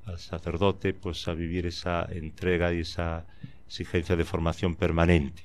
[0.06, 3.26] al sacerdote pues a vivir esa entrega y esa
[3.66, 5.42] exigencia de formación permanente.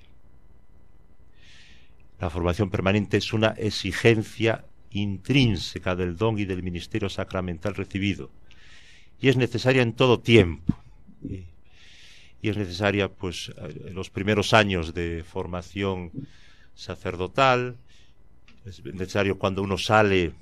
[2.20, 8.32] La formación permanente es una exigencia intrínseca del don y del ministerio sacramental recibido
[9.20, 10.78] y es necesaria en todo tiempo.
[11.24, 11.46] Y,
[12.44, 16.12] y es necesaria pues en los primeros años de formación
[16.76, 17.78] sacerdotal,
[18.66, 20.34] es necesario cuando uno sale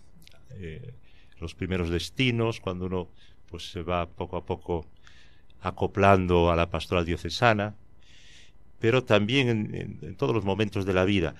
[0.55, 0.93] eh,
[1.39, 3.07] los primeros destinos, cuando uno
[3.51, 4.87] pues se va poco a poco
[5.61, 7.75] acoplando a la pastoral diocesana,
[8.79, 11.35] pero también en, en todos los momentos de la vida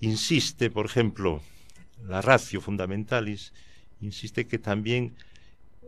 [0.00, 1.42] insiste, por ejemplo,
[2.08, 3.52] la ratio fundamentalis,
[4.00, 5.14] insiste que también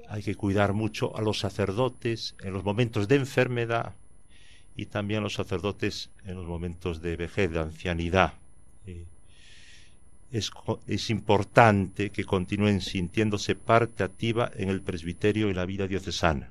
[0.08, 3.94] hay que cuidar mucho a los sacerdotes en los momentos de enfermedad
[4.76, 8.34] y también a los sacerdotes en los momentos de vejez, de ancianidad.
[8.86, 9.04] Eh,
[10.30, 10.50] es,
[10.86, 16.50] es, importante que continúen sintiéndose parte activa en el presbiterio y la vida diocesana.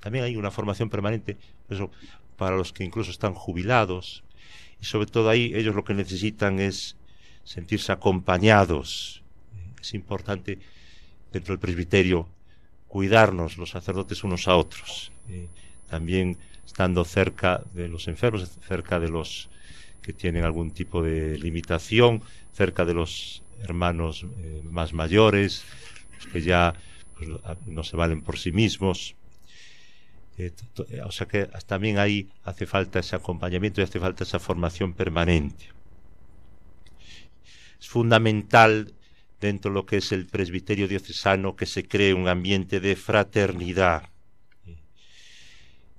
[0.00, 1.36] También hay una formación permanente
[2.36, 4.24] para los que incluso están jubilados,
[4.80, 6.96] y sobre todo ahí ellos lo que necesitan es
[7.44, 9.22] sentirse acompañados.
[9.80, 10.58] Es importante
[11.32, 12.28] dentro del presbiterio
[12.88, 15.12] cuidarnos los sacerdotes unos a otros.
[15.28, 15.48] Eh,
[15.90, 19.48] también estando cerca de los enfermos, cerca de los
[20.02, 25.64] que tienen algún tipo de limitación, cerca de los hermanos eh, más mayores,
[26.16, 26.74] los que ya
[27.16, 27.28] pues,
[27.66, 29.14] no se valen por sí mismos.
[30.38, 30.52] Eh,
[31.04, 35.66] o sea que también ahí hace falta ese acompañamiento y hace falta esa formación permanente.
[37.80, 38.92] Es fundamental
[39.40, 44.10] dentro de lo que es el presbiterio diocesano que se cree un ambiente de fraternidad.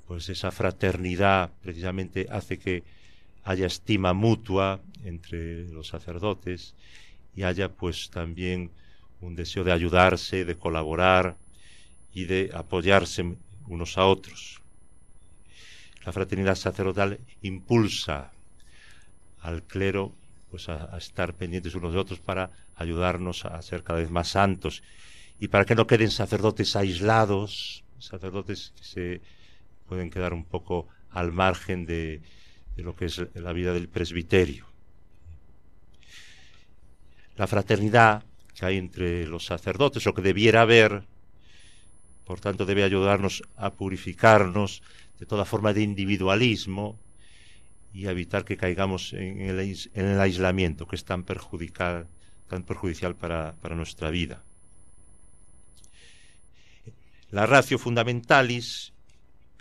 [0.07, 2.83] Pues esa fraternidad precisamente hace que
[3.43, 6.75] haya estima mutua entre los sacerdotes
[7.35, 8.71] y haya pues también
[9.21, 11.37] un deseo de ayudarse, de colaborar
[12.13, 13.35] y de apoyarse
[13.67, 14.61] unos a otros.
[16.05, 18.31] La fraternidad sacerdotal impulsa
[19.41, 20.15] al clero
[20.49, 24.83] pues a, estar pendientes unos de otros para ayudarnos a ser cada vez más santos
[25.39, 29.21] y para que no queden sacerdotes aislados, sacerdotes que se
[29.87, 32.21] pueden quedar un poco al margen de,
[32.75, 34.65] de lo que es la vida del presbiterio.
[37.35, 38.23] La fraternidad
[38.55, 41.03] que hay entre los sacerdotes, lo que debiera haber,
[42.25, 44.81] por tanto debe ayudarnos a purificarnos
[45.19, 46.99] de toda forma de individualismo
[47.97, 52.07] y evitar que caigamos en el, en el aislamiento que es tan perjudicial,
[52.47, 54.43] tan perjudicial para, para nuestra vida.
[57.31, 58.93] La ratio fundamentalis,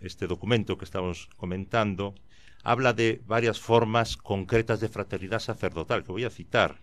[0.03, 2.15] este documento que estamos comentando,
[2.63, 6.77] habla de varias formas concretas de fraternidad sacerdotal, que voy a citar.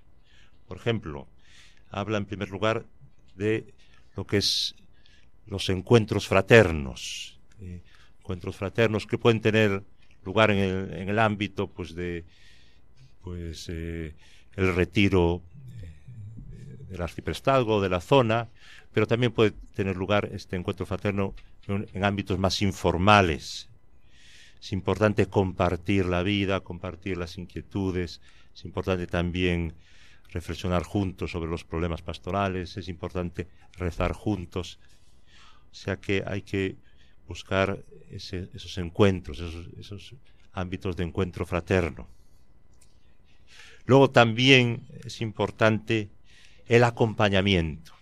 [0.67, 1.27] Por ejemplo,
[1.91, 2.87] habla en primer lugar
[3.35, 3.75] de
[4.15, 4.75] lo que es
[5.45, 7.83] los encuentros fraternos, eh,
[8.17, 9.83] encuentros fraternos que pueden tener
[10.25, 12.23] lugar en el, ámbito pues de
[13.21, 14.13] pues eh,
[14.55, 15.41] el retiro
[15.81, 18.49] eh, del arciprestazgo de la zona,
[18.93, 21.33] pero también puede tener lugar este encuentro fraterno
[21.67, 23.69] en, en ámbitos más informales.
[24.61, 28.21] Es importante compartir la vida, compartir las inquietudes,
[28.53, 29.73] es importante también
[30.29, 33.47] reflexionar juntos sobre los problemas pastorales, es importante
[33.77, 34.79] rezar juntos,
[35.71, 36.75] o sea que hay que
[37.27, 40.15] buscar esos encuentros, esos, esos
[40.51, 42.07] ámbitos de encuentro fraterno.
[43.85, 46.09] Luego también es importante
[46.67, 47.93] el acompañamiento,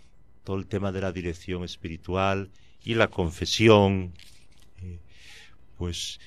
[0.44, 2.52] todo el tema de la dirección espiritual
[2.84, 4.14] y la confesión.
[4.82, 5.00] Eh,
[5.78, 6.20] pues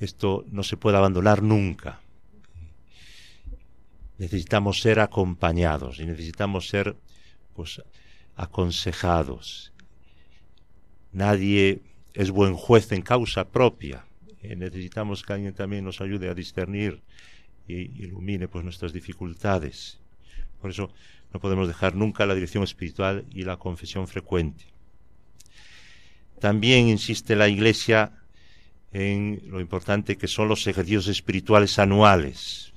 [0.00, 2.00] esto no se puede abandonar nunca.
[4.18, 6.96] Necesitamos ser acompañados y necesitamos ser
[7.54, 7.80] pues
[8.34, 9.72] aconsejados.
[11.12, 11.82] Nadie
[12.18, 14.04] es buen juez en causa propia.
[14.42, 17.00] Eh, necesitamos que alguien también nos ayude a discernir
[17.68, 20.00] y ilumine pues nuestras dificultades.
[20.60, 20.90] Por eso
[21.32, 24.64] no podemos dejar nunca la dirección espiritual y la confesión frecuente.
[26.40, 28.10] También insiste la Iglesia
[28.92, 32.72] en lo importante que son los ejercicios espirituales anuales.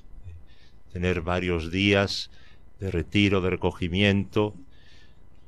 [0.93, 2.29] Tener varios días
[2.79, 4.53] de retiro, de recogimiento,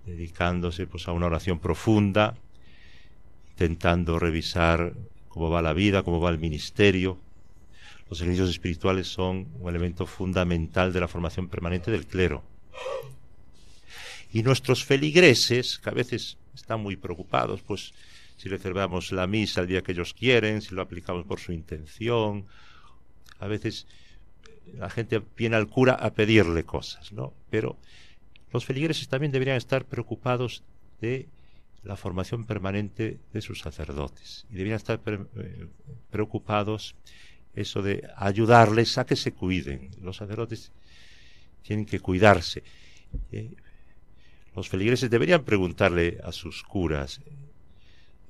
[0.07, 2.33] dedicándose pues a una oración profunda,
[3.53, 4.93] intentando revisar
[5.29, 7.19] cómo va la vida, cómo va el ministerio.
[8.09, 12.43] Los ejercicios espirituales son un elemento fundamental de la formación permanente del clero.
[14.31, 17.93] Y nuestros feligreses, que a veces están muy preocupados, pues
[18.37, 21.51] si le celebramos la misa el día que ellos quieren, si lo aplicamos por su
[21.51, 22.45] intención.
[23.39, 23.85] A veces
[24.77, 27.33] la gente viene al cura a pedirle cosas, ¿no?
[27.51, 27.77] Pero
[28.51, 30.63] los feligreses también deberían estar preocupados
[30.99, 31.27] de
[31.83, 35.67] la formación permanente de sus sacerdotes y deberían estar eh,
[36.09, 36.95] preocupados
[37.55, 39.91] eso de ayudarles a que se cuiden.
[40.01, 40.71] Los sacerdotes
[41.61, 42.63] tienen que cuidarse.
[43.31, 43.55] Eh,
[44.55, 47.21] los feligreses deberían preguntarle a sus curas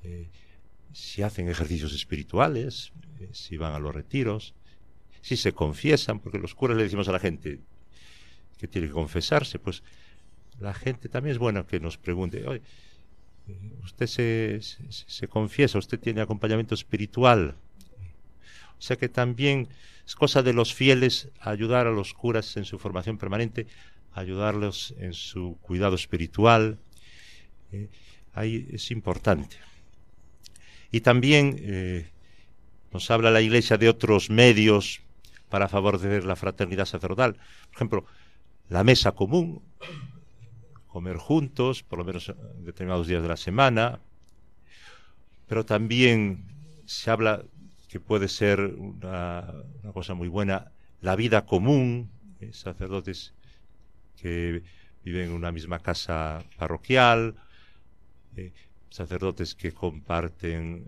[0.02, 0.28] eh,
[0.92, 2.92] si hacen ejercicios espirituales,
[3.32, 4.54] si van a los retiros,
[5.22, 7.58] si se confiesan, porque los curas le decimos a la gente
[8.58, 9.82] que tiene que confesarse, pues
[10.60, 12.44] la gente también es bueno que nos pregunte,
[13.82, 17.56] usted se, confiesa, usted tiene acompañamiento espiritual.
[18.78, 19.68] O sea que también
[20.06, 23.66] es cosa de los fieles ayudar a los curas en su formación permanente,
[24.12, 26.78] ayudarlos en su cuidado espiritual.
[27.72, 27.88] Eh,
[28.32, 29.56] ahí es importante.
[30.90, 32.10] Y también eh,
[32.92, 35.00] nos habla la Iglesia de otros medios
[35.48, 37.34] para favorecer la fraternidad sacerdotal.
[37.34, 38.06] Por ejemplo,
[38.68, 39.62] la mesa común,
[40.94, 43.98] comer juntos, por lo menos determinados días de la semana,
[45.48, 46.44] pero también
[46.86, 47.42] se habla
[47.88, 49.52] que puede ser una,
[49.92, 50.70] cosa muy buena
[51.00, 53.34] la vida común, eh, sacerdotes
[54.22, 54.62] que
[55.04, 57.34] viven en una misma casa parroquial,
[58.36, 58.52] eh,
[58.88, 60.86] sacerdotes que comparten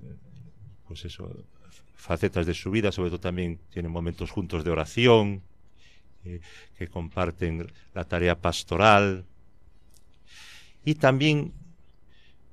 [0.87, 1.29] pues eso
[1.97, 5.43] facetas de su vida, sobre todo también tienen momentos juntos de oración,
[6.25, 6.41] eh,
[6.79, 9.27] que comparten la tarea pastoral,
[10.87, 11.53] y también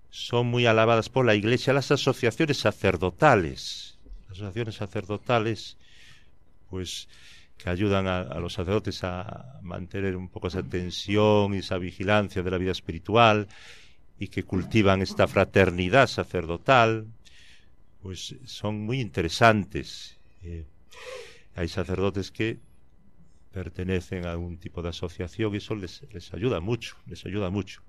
[0.09, 3.99] son muy alabadas por la Iglesia las asociaciones sacerdotales.
[4.23, 5.77] Las asociaciones sacerdotales,
[6.71, 7.07] pues
[7.59, 12.49] que ayudan a, los sacerdotes a mantener un poco esa tensión y esa vigilancia de
[12.49, 13.47] la vida espiritual
[14.17, 17.05] y que cultivan esta fraternidad sacerdotal,
[18.01, 20.17] pues son muy interesantes.
[20.41, 20.65] Eh,
[21.55, 22.57] hay sacerdotes que
[23.51, 27.83] pertenecen a algún tipo de asociación y eso les, les ayuda mucho, les ayuda mucho.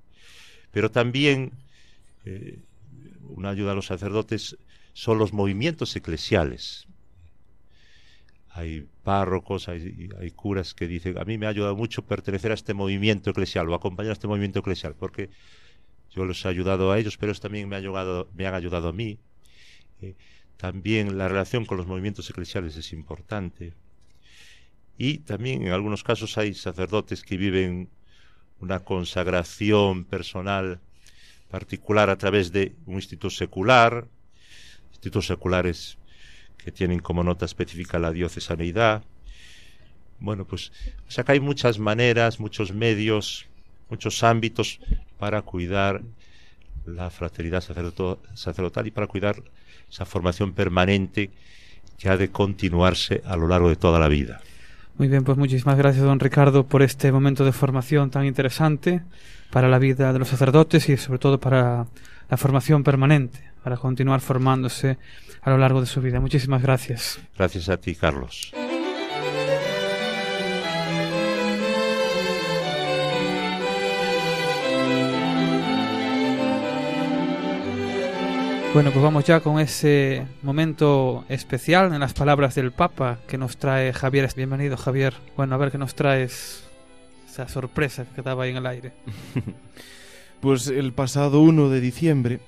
[0.75, 1.53] Pero también
[2.25, 2.59] eh,
[3.29, 4.59] una ayuda a los sacerdotes
[4.93, 6.89] son los movimientos eclesiales.
[8.51, 12.75] Hay párrocos, hay, curas que dicen, a mí me ha ayudado mucho pertenecer a este
[12.75, 15.31] movimiento eclesial o acompañar a este movimiento eclesial, porque
[16.11, 19.20] yo los he ayudado a ellos, pero ellos también me, me han ayudado a mí.
[20.03, 20.16] Eh,
[20.57, 23.75] también la relación con los movimientos eclesiales es importante.
[24.99, 27.91] Y también en algunos casos hay sacerdotes que viven
[28.64, 30.80] una consagración personal
[31.50, 34.06] particular a través de un instituto secular,
[34.90, 35.98] institutos seculares
[36.56, 39.04] que tienen como nota específica la diocesanidad.
[40.18, 40.72] Bueno, pues
[41.06, 43.46] o sea que hay muchas maneras, muchos medios,
[43.90, 44.80] muchos ámbitos
[45.18, 46.02] para cuidar
[46.86, 49.42] la fraternidad sacerdotal y para cuidar
[49.90, 51.30] esa formación permanente
[51.98, 54.40] que ha de continuarse a lo largo de toda la vida.
[54.97, 59.03] Muy bien, pues muchísimas gracias, don Ricardo, por este momento de formación tan interesante
[59.51, 61.86] para la vida de los sacerdotes y sobre todo para
[62.30, 64.99] la formación permanente, para continuar formándose
[65.42, 66.20] a lo largo de su vida.
[66.20, 67.18] Muchísimas gracias.
[67.36, 68.53] Gracias a ti, Carlos.
[78.75, 83.57] Bueno, pues vamos ya con ese momento especial en las palabras del Papa que nos
[83.57, 84.29] trae Javier.
[84.35, 85.14] Bienvenido, Javier.
[85.37, 86.64] Bueno, a ver qué nos traes
[87.31, 88.93] esa sorpresa que estaba ahí en el aire.
[90.41, 92.41] pues el pasado 1 de diciembre,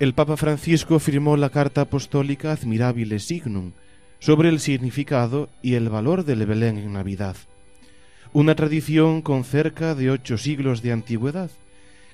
[0.00, 3.72] el Papa Francisco firmó la carta apostólica Admirabile Signum
[4.18, 7.36] sobre el significado y el valor del Belén en Navidad.
[8.34, 11.48] Una tradición con cerca de ocho siglos de antigüedad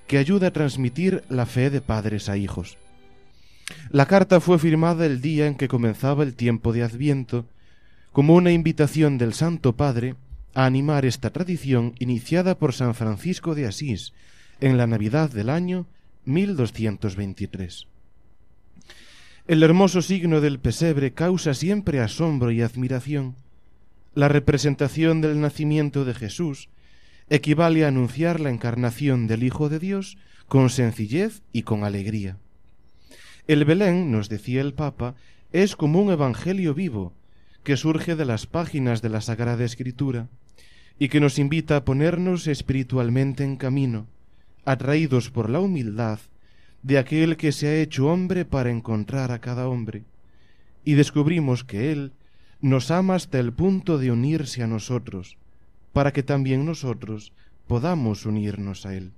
[0.07, 2.79] que ayuda a transmitir la fe de padres a hijos.
[3.91, 7.47] La carta fue firmada el día en que comenzaba el tiempo de Adviento,
[8.12, 10.16] como una invitación del Santo Padre
[10.55, 14.12] a animar esta tradición iniciada por San Francisco de Asís
[14.61, 15.87] en la Navidad del año
[16.25, 17.87] 1223.
[19.47, 23.35] El hermoso signo del pesebre causa siempre asombro y admiración.
[24.14, 26.68] La representación del nacimiento de Jesús
[27.29, 32.37] equivale a anunciar la encarnación del Hijo de Dios con sencillez y con alegría.
[33.51, 35.17] El Belén, nos decía el Papa,
[35.51, 37.15] es como un evangelio vivo
[37.65, 40.29] que surge de las páginas de la Sagrada Escritura
[41.01, 44.07] y que nos invita a ponernos espiritualmente en camino,
[44.65, 46.21] atraídos por la humildad
[46.85, 50.05] de aquel que se ha hecho hombre para encontrar a cada hombre,
[50.85, 52.13] y descubrimos que Él
[52.61, 55.39] nos ama hasta el punto de unirse a nosotros,
[55.93, 57.33] para que también nosotros
[57.67, 59.11] podamos unirnos a Él.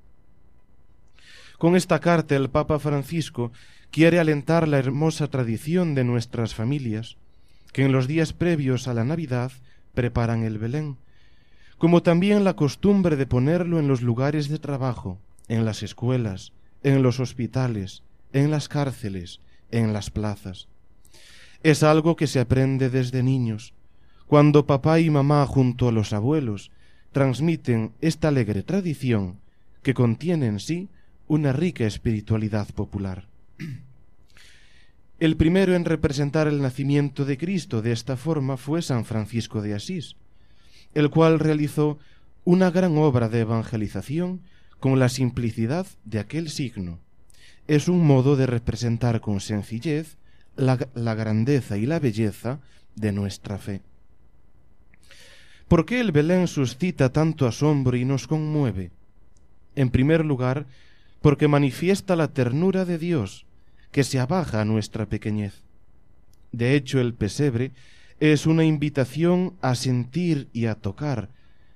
[1.59, 3.53] Con esta carta el Papa Francisco
[3.93, 7.19] quiere alentar la hermosa tradición de nuestras familias,
[7.73, 9.53] que en los días previos a la Navidad
[9.93, 10.97] preparan el Belén,
[11.77, 17.03] como también la costumbre de ponerlo en los lugares de trabajo, en las escuelas, en
[17.03, 19.41] los hospitales, en las cárceles,
[19.71, 20.69] en las plazas.
[21.63, 23.75] Es algo que se aprende desde niños,
[24.27, 26.71] cuando papá y mamá junto a los abuelos
[27.13, 29.37] transmiten esta alegre tradición
[29.83, 30.89] que contiene en sí
[31.29, 33.32] una rica espiritualidad popular.
[35.23, 39.73] El primero en representar el nacimiento de Cristo de esta forma fue San Francisco de
[39.73, 40.17] Asís,
[40.95, 42.01] el cual realizó
[42.43, 44.41] una gran obra de evangelización
[44.81, 46.99] con la simplicidad de aquel signo.
[47.69, 50.17] Es un modo de representar con sencillez
[50.57, 52.59] la, la grandeza y la belleza
[52.97, 53.81] de nuestra fe.
[55.69, 58.91] ¿Por qué el Belén suscita tanto asombro y nos conmueve?
[59.77, 60.67] En primer lugar,
[61.21, 63.47] porque manifiesta la ternura de Dios,
[63.93, 65.63] que se abaja a nuestra pequeñez.
[66.51, 67.73] De hecho, el pesebre
[68.19, 71.31] es una invitación a sentir y a tocar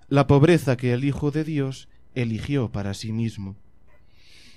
[0.09, 3.57] la pobreza que el Hijo de Dios eligió para sí mismo.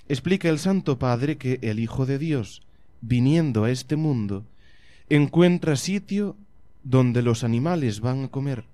[0.08, 2.64] Explica el Santo Padre que el Hijo de Dios,
[3.02, 4.46] viniendo a este mundo,
[5.10, 6.38] encuentra sitio
[6.84, 8.66] donde los animales van a comer.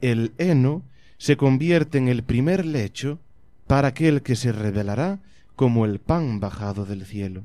[0.00, 0.84] El heno
[1.18, 3.18] se convierte en el primer lecho
[3.66, 5.20] para aquel que se revelará
[5.56, 7.44] como el pan bajado del cielo.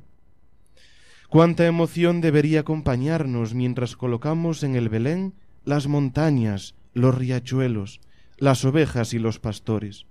[1.34, 5.34] Cuánta emoción debería acompañarnos mientras colocamos en el Belén
[5.66, 8.02] las montañas, los riachuelos,
[8.38, 10.06] las ovejas y los pastores.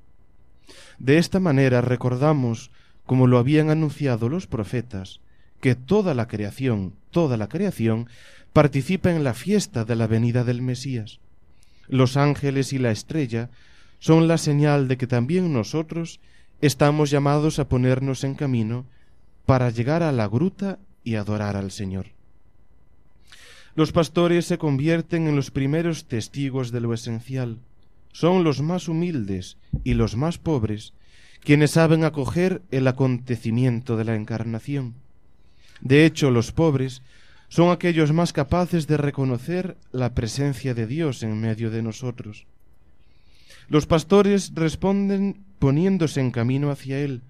[0.99, 2.73] De esta manera recordamos,
[3.07, 5.21] como lo habían anunciado los profetas,
[5.61, 8.09] que toda la creación, toda la creación,
[8.53, 11.21] participa en la fiesta de la venida del Mesías.
[11.87, 13.49] Los ángeles y la estrella
[14.01, 16.19] son la señal de que también nosotros
[16.61, 18.87] estamos llamados a ponernos en camino
[19.47, 22.07] para llegar a la gruta y adorar al Señor.
[23.75, 27.59] Los pastores se convierten en los primeros testigos de lo esencial,
[28.13, 30.93] son los más humildes y los más pobres
[31.41, 34.95] quienes saben acoger el acontecimiento de la encarnación.
[35.81, 37.03] De hecho, los pobres
[37.49, 42.47] son aquellos más capaces de reconocer la presencia de Dios en medio de nosotros.
[43.69, 47.23] Los pastores responden poniéndose en camino hacia Él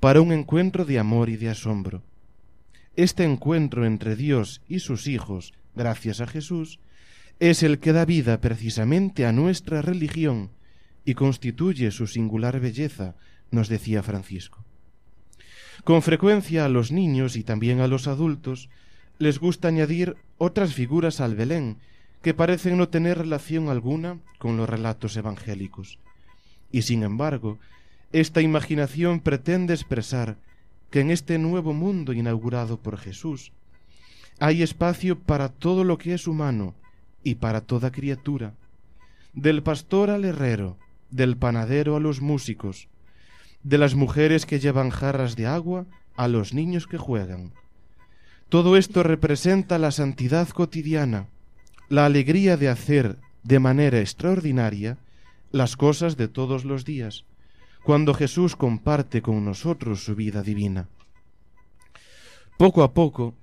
[0.00, 2.02] para un encuentro de amor y de asombro.
[2.94, 6.78] Este encuentro entre Dios y sus hijos, gracias a Jesús,
[7.40, 10.50] es el que da vida precisamente a nuestra religión
[11.04, 13.16] y constituye su singular belleza,
[13.50, 14.64] nos decía Francisco.
[15.84, 18.68] Con frecuencia a los niños y también a los adultos
[19.18, 21.78] les gusta añadir otras figuras al Belén
[22.22, 25.98] que parecen no tener relación alguna con los relatos evangélicos.
[26.70, 27.58] Y sin embargo,
[28.12, 30.36] esta imaginación pretende expresar
[30.92, 33.50] que en este nuevo mundo inaugurado por Jesús
[34.38, 36.74] hay espacio para todo lo que es humano,
[37.24, 38.54] y para toda criatura,
[39.32, 40.76] del pastor al herrero,
[41.10, 42.88] del panadero a los músicos,
[43.62, 45.86] de las mujeres que llevan jarras de agua
[46.16, 47.52] a los niños que juegan.
[48.48, 51.28] Todo esto representa la santidad cotidiana,
[51.88, 54.98] la alegría de hacer de manera extraordinaria
[55.52, 57.24] las cosas de todos los días,
[57.82, 60.88] cuando Jesús comparte con nosotros su vida divina.
[62.56, 63.34] Poco a poco,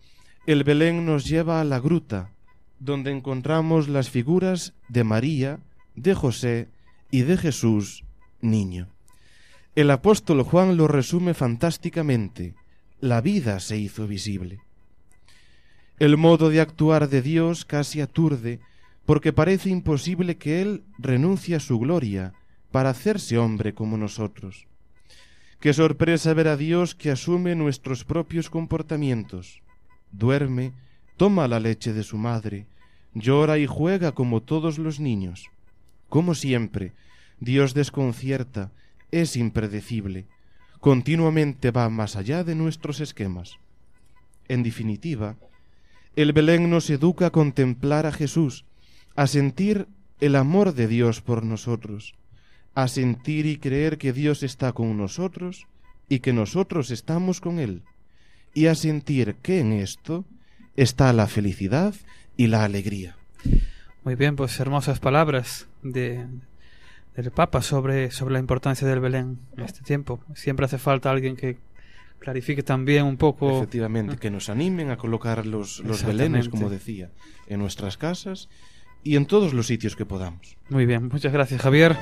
[0.46, 2.32] el Belén nos lleva a la gruta,
[2.80, 5.60] donde encontramos las figuras de María,
[5.96, 6.70] de José
[7.12, 8.06] y de Jesús,
[8.42, 8.88] niño.
[9.76, 12.56] El apóstol Juan lo resume fantásticamente.
[13.02, 14.60] La vida se hizo visible.
[16.00, 18.62] El modo de actuar de Dios casi aturde,
[19.06, 22.34] porque parece imposible que Él renuncie a su gloria
[22.72, 24.68] para hacerse hombre como nosotros.
[25.60, 29.62] Qué sorpresa ver a Dios que asume nuestros propios comportamientos,
[30.12, 30.74] duerme,
[31.18, 32.66] toma la leche de su madre,
[33.14, 35.50] llora y juega como todos los niños.
[36.08, 36.94] Como siempre,
[37.40, 38.72] Dios desconcierta,
[39.12, 40.28] es impredecible,
[40.80, 43.58] continuamente va más allá de nuestros esquemas.
[44.48, 45.36] En definitiva,
[46.16, 48.66] el Belén nos educa a contemplar a Jesús,
[49.16, 49.88] a sentir
[50.20, 52.16] el amor de Dios por nosotros,
[52.76, 55.68] a sentir y creer que Dios está con nosotros
[56.08, 57.84] y que nosotros estamos con Él,
[58.54, 60.26] y a sentir que en esto
[60.76, 61.94] está la felicidad
[62.36, 63.16] y la alegría.
[64.04, 66.26] Muy bien, pues hermosas palabras de,
[67.16, 70.22] del Papa sobre, sobre la importancia del Belén en este tiempo.
[70.34, 71.58] Siempre hace falta alguien que
[72.20, 73.58] clarifique también un poco.
[73.58, 77.12] Efectivamente, que nos animen a colocar los, los belenes, como decía,
[77.48, 78.50] en nuestras casas
[79.04, 80.58] y en todos los sitios que podamos.
[80.70, 81.98] Muy bien, muchas gracias, Javier.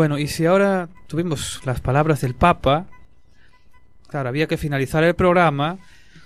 [0.00, 2.86] Bueno, y si ahora tuvimos las palabras del Papa,
[4.08, 5.76] claro, había que finalizar el programa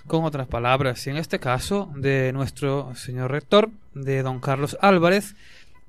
[0.07, 5.35] con otras palabras, y en este caso de nuestro señor rector, de don Carlos Álvarez,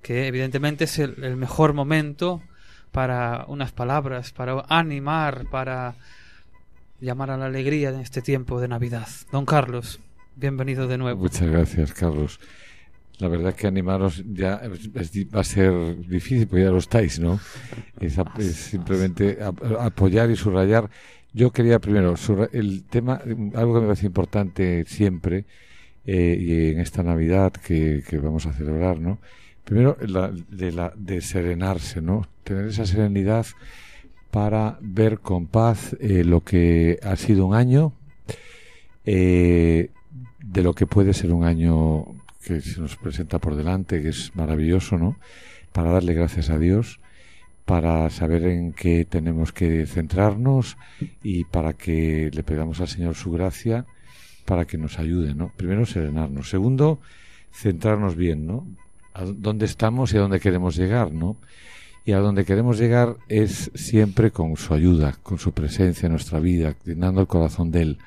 [0.02, 2.42] que evidentemente es el, mejor momento
[2.90, 5.94] para unas palabras, para animar, para
[7.00, 9.06] llamar a la alegría en este tiempo de Navidad.
[9.30, 10.00] Don Carlos,
[10.34, 11.20] bienvenido de nuevo.
[11.20, 12.40] Muchas gracias, Carlos.
[13.18, 15.72] La verdad que animaros ya es- es- va a ser
[16.06, 17.40] difícil, pues ya lo estáis, ¿no?
[18.00, 20.90] Es, es simplemente ap- apoyar y subrayar.
[21.32, 22.14] Yo quería primero,
[22.52, 23.20] el tema,
[23.54, 25.44] algo que me parece importante siempre,
[26.04, 29.18] eh, y en esta Navidad que, vamos a celebrar, ¿no?
[29.64, 29.96] Primero,
[30.96, 32.26] de serenarse, ¿no?
[32.44, 33.46] Tener esa serenidad
[34.30, 37.92] para ver con paz eh, lo que ha sido un año,
[39.04, 39.90] eh,
[40.44, 42.04] de lo que puede ser un año
[42.46, 45.16] que se nos presenta por delante, que es maravilloso, ¿no?
[45.72, 47.00] Para darle gracias a Dios,
[47.64, 50.76] para saber en qué tenemos que centrarnos
[51.22, 53.84] y para que le pedamos al Señor su gracia
[54.46, 55.52] para que nos ayude, ¿no?
[55.56, 56.48] Primero, serenarnos.
[56.48, 57.00] Segundo,
[57.52, 58.66] centrarnos bien, ¿no?
[59.12, 61.36] A dónde estamos y a dónde queremos llegar, ¿no?
[62.04, 66.38] Y a dónde queremos llegar es siempre con su ayuda, con su presencia en nuestra
[66.38, 67.98] vida, llenando el corazón de Él.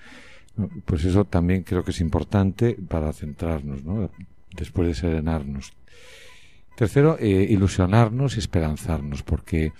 [0.86, 4.10] Pues eso también creo que es importante para centrarnos, ¿no?
[4.55, 5.74] Después de serenarnos.
[6.76, 9.74] Tercero, eh, ilusionarnos y esperanzarnos, porque,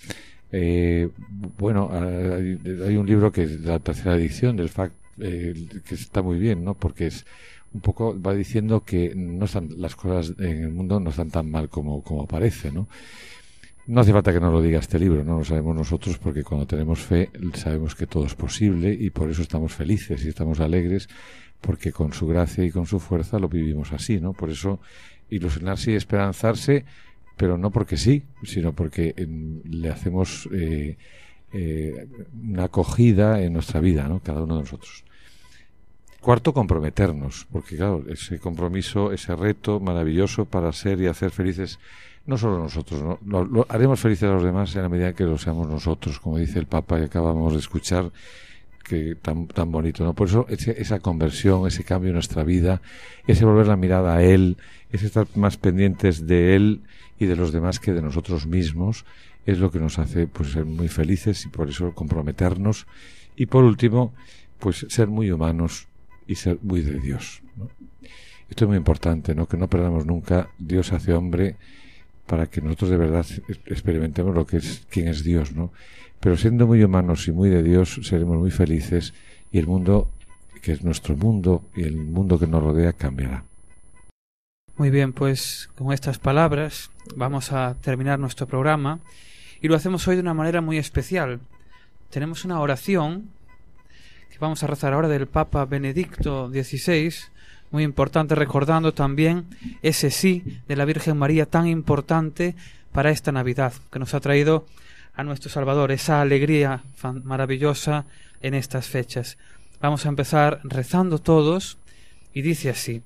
[0.52, 1.10] eh,
[1.58, 5.54] bueno, hay, un libro que es la tercera edición del FAC, eh,
[5.88, 6.74] que está muy bien, ¿no?
[6.74, 7.26] Porque es
[7.74, 11.50] un poco, va diciendo que no están, las cosas en el mundo no están tan
[11.50, 12.88] mal como, como parece, ¿no?
[13.90, 16.68] No hace falta que nos lo diga este libro, no lo sabemos nosotros porque cuando
[16.68, 21.10] tenemos fe sabemos que todo es posible y por eso estamos felices y estamos alegres
[21.60, 24.34] porque con su gracia y con su fuerza lo vivimos así, ¿no?
[24.34, 24.80] Por eso
[25.32, 26.86] ilusionarse y esperanzarse,
[27.36, 30.96] pero no porque sí, sino porque em, le hacemos eh,
[31.52, 32.08] eh,
[32.48, 34.20] una acogida en nuestra vida, ¿no?
[34.20, 35.04] Cada uno de nosotros.
[36.22, 41.80] Cuarto, comprometernos, porque claro, ese compromiso, ese reto maravilloso para ser y hacer felices
[42.26, 43.44] no solo nosotros, ¿no?
[43.44, 46.60] Lo, haremos felices a los demás en la medida que lo seamos nosotros, como dice
[46.60, 48.12] el Papa que acabamos de escuchar,
[48.84, 50.14] que tan, tan bonito, ¿no?
[50.14, 52.82] Por eso esa conversión, ese cambio en nuestra vida,
[53.28, 54.58] ese volver la mirada a Él,
[54.92, 56.82] ese estar más pendientes de Él
[57.20, 59.06] y de los demás que de nosotros mismos,
[59.46, 62.88] es lo que nos hace pues ser muy felices y por eso comprometernos.
[63.36, 64.14] Y por último,
[64.60, 65.88] pues ser muy humanos
[66.28, 67.42] y ser muy de Dios.
[68.50, 69.48] Esto es muy importante, ¿no?
[69.48, 71.56] Que no perdamos nunca Dios hace hombre
[72.30, 73.26] para que nosotros de verdad
[73.66, 75.74] experimentemos lo que es quién es Dios, ¿no?
[76.20, 79.16] Pero siendo muy humanos y muy de Dios seremos muy felices
[79.52, 80.12] y el mundo
[80.62, 83.44] que es nuestro mundo y el mundo que nos rodea cambiará.
[84.78, 89.00] Muy bien, pues con estas palabras vamos a terminar nuestro programa
[89.60, 91.40] y lo hacemos hoy de una manera muy especial.
[92.12, 93.32] Tenemos una oración
[94.30, 97.12] que vamos a rezar ahora del Papa Benedicto XVI,
[97.72, 99.46] muy importante, recordando también
[99.82, 102.56] ese sí de la Virgen María tan importante
[102.92, 104.66] para esta Navidad, que nos ha traído
[105.14, 106.84] a nuestro Salvador, esa alegría
[107.24, 108.06] maravillosa
[108.42, 109.38] en estas fechas.
[109.82, 111.78] Vamos a empezar rezando todos
[112.34, 113.04] y dice así.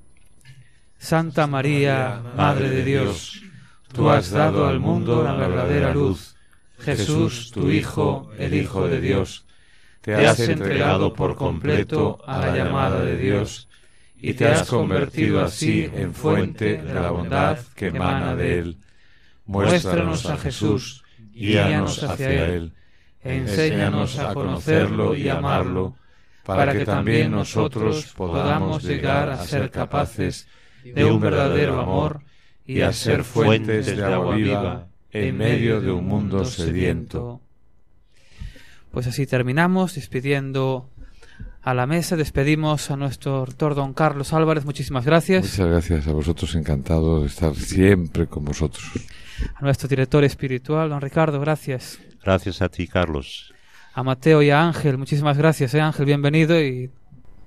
[0.97, 3.41] Santa María, Madre de Dios,
[3.91, 6.35] tú has dado al mundo la verdadera luz.
[6.79, 9.45] Jesús, tu Hijo, el Hijo de Dios,
[10.01, 13.67] te has entregado por completo a la llamada de Dios
[14.23, 18.77] y te has convertido así en fuente de la bondad que emana de Él.
[19.45, 21.03] Muéstranos a Jesús,
[21.33, 22.71] guíanos hacia Él,
[23.21, 25.97] enséñanos a conocerlo y amarlo,
[26.45, 30.47] para que también nosotros podamos llegar a ser capaces
[30.85, 32.21] de un verdadero amor
[32.65, 37.41] y a ser fuentes de agua viva en medio de un mundo sediento.
[38.89, 40.92] Pues así terminamos despidiendo
[41.63, 42.15] a la mesa.
[42.15, 44.65] Despedimos a nuestro doctor don Carlos Álvarez.
[44.65, 45.43] Muchísimas gracias.
[45.43, 46.55] Muchas gracias a vosotros.
[46.55, 48.83] Encantado de estar siempre con vosotros.
[49.55, 51.99] A nuestro director espiritual, don Ricardo, gracias.
[52.23, 53.53] Gracias a ti, Carlos.
[53.93, 55.73] A Mateo y a Ángel, muchísimas gracias.
[55.73, 55.81] ¿eh?
[55.81, 56.89] Ángel, bienvenido y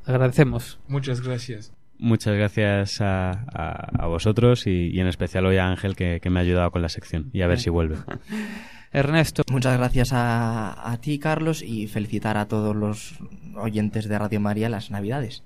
[0.04, 0.78] agradecemos.
[0.86, 1.72] Muchas gracias.
[1.98, 6.28] Muchas gracias a, a, a vosotros y, y, en especial hoy a Ángel que, que,
[6.28, 7.96] me ha ayudado con la sección y a ver si vuelve.
[8.96, 9.42] Ernesto.
[9.50, 13.12] Muchas gracias a, a ti, Carlos, y felicitar a todos los
[13.54, 15.42] oyentes de Radio María las Navidades.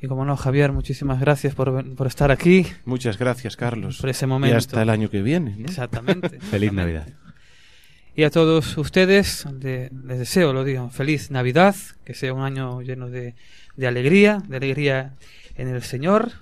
[0.00, 2.66] Y como no, Javier, muchísimas gracias por, por, estar aquí.
[2.84, 3.98] Muchas gracias, Carlos.
[4.00, 4.56] Por ese momento.
[4.56, 5.54] Y hasta el año que viene.
[5.56, 5.66] ¿no?
[5.66, 6.40] Exactamente.
[6.50, 7.06] Feliz Navidad.
[8.16, 12.82] Y a todos ustedes de, les deseo, lo digo, feliz Navidad, que sea un año
[12.82, 13.36] lleno de,
[13.76, 15.14] de alegría, de alegría
[15.54, 16.32] en el Señor.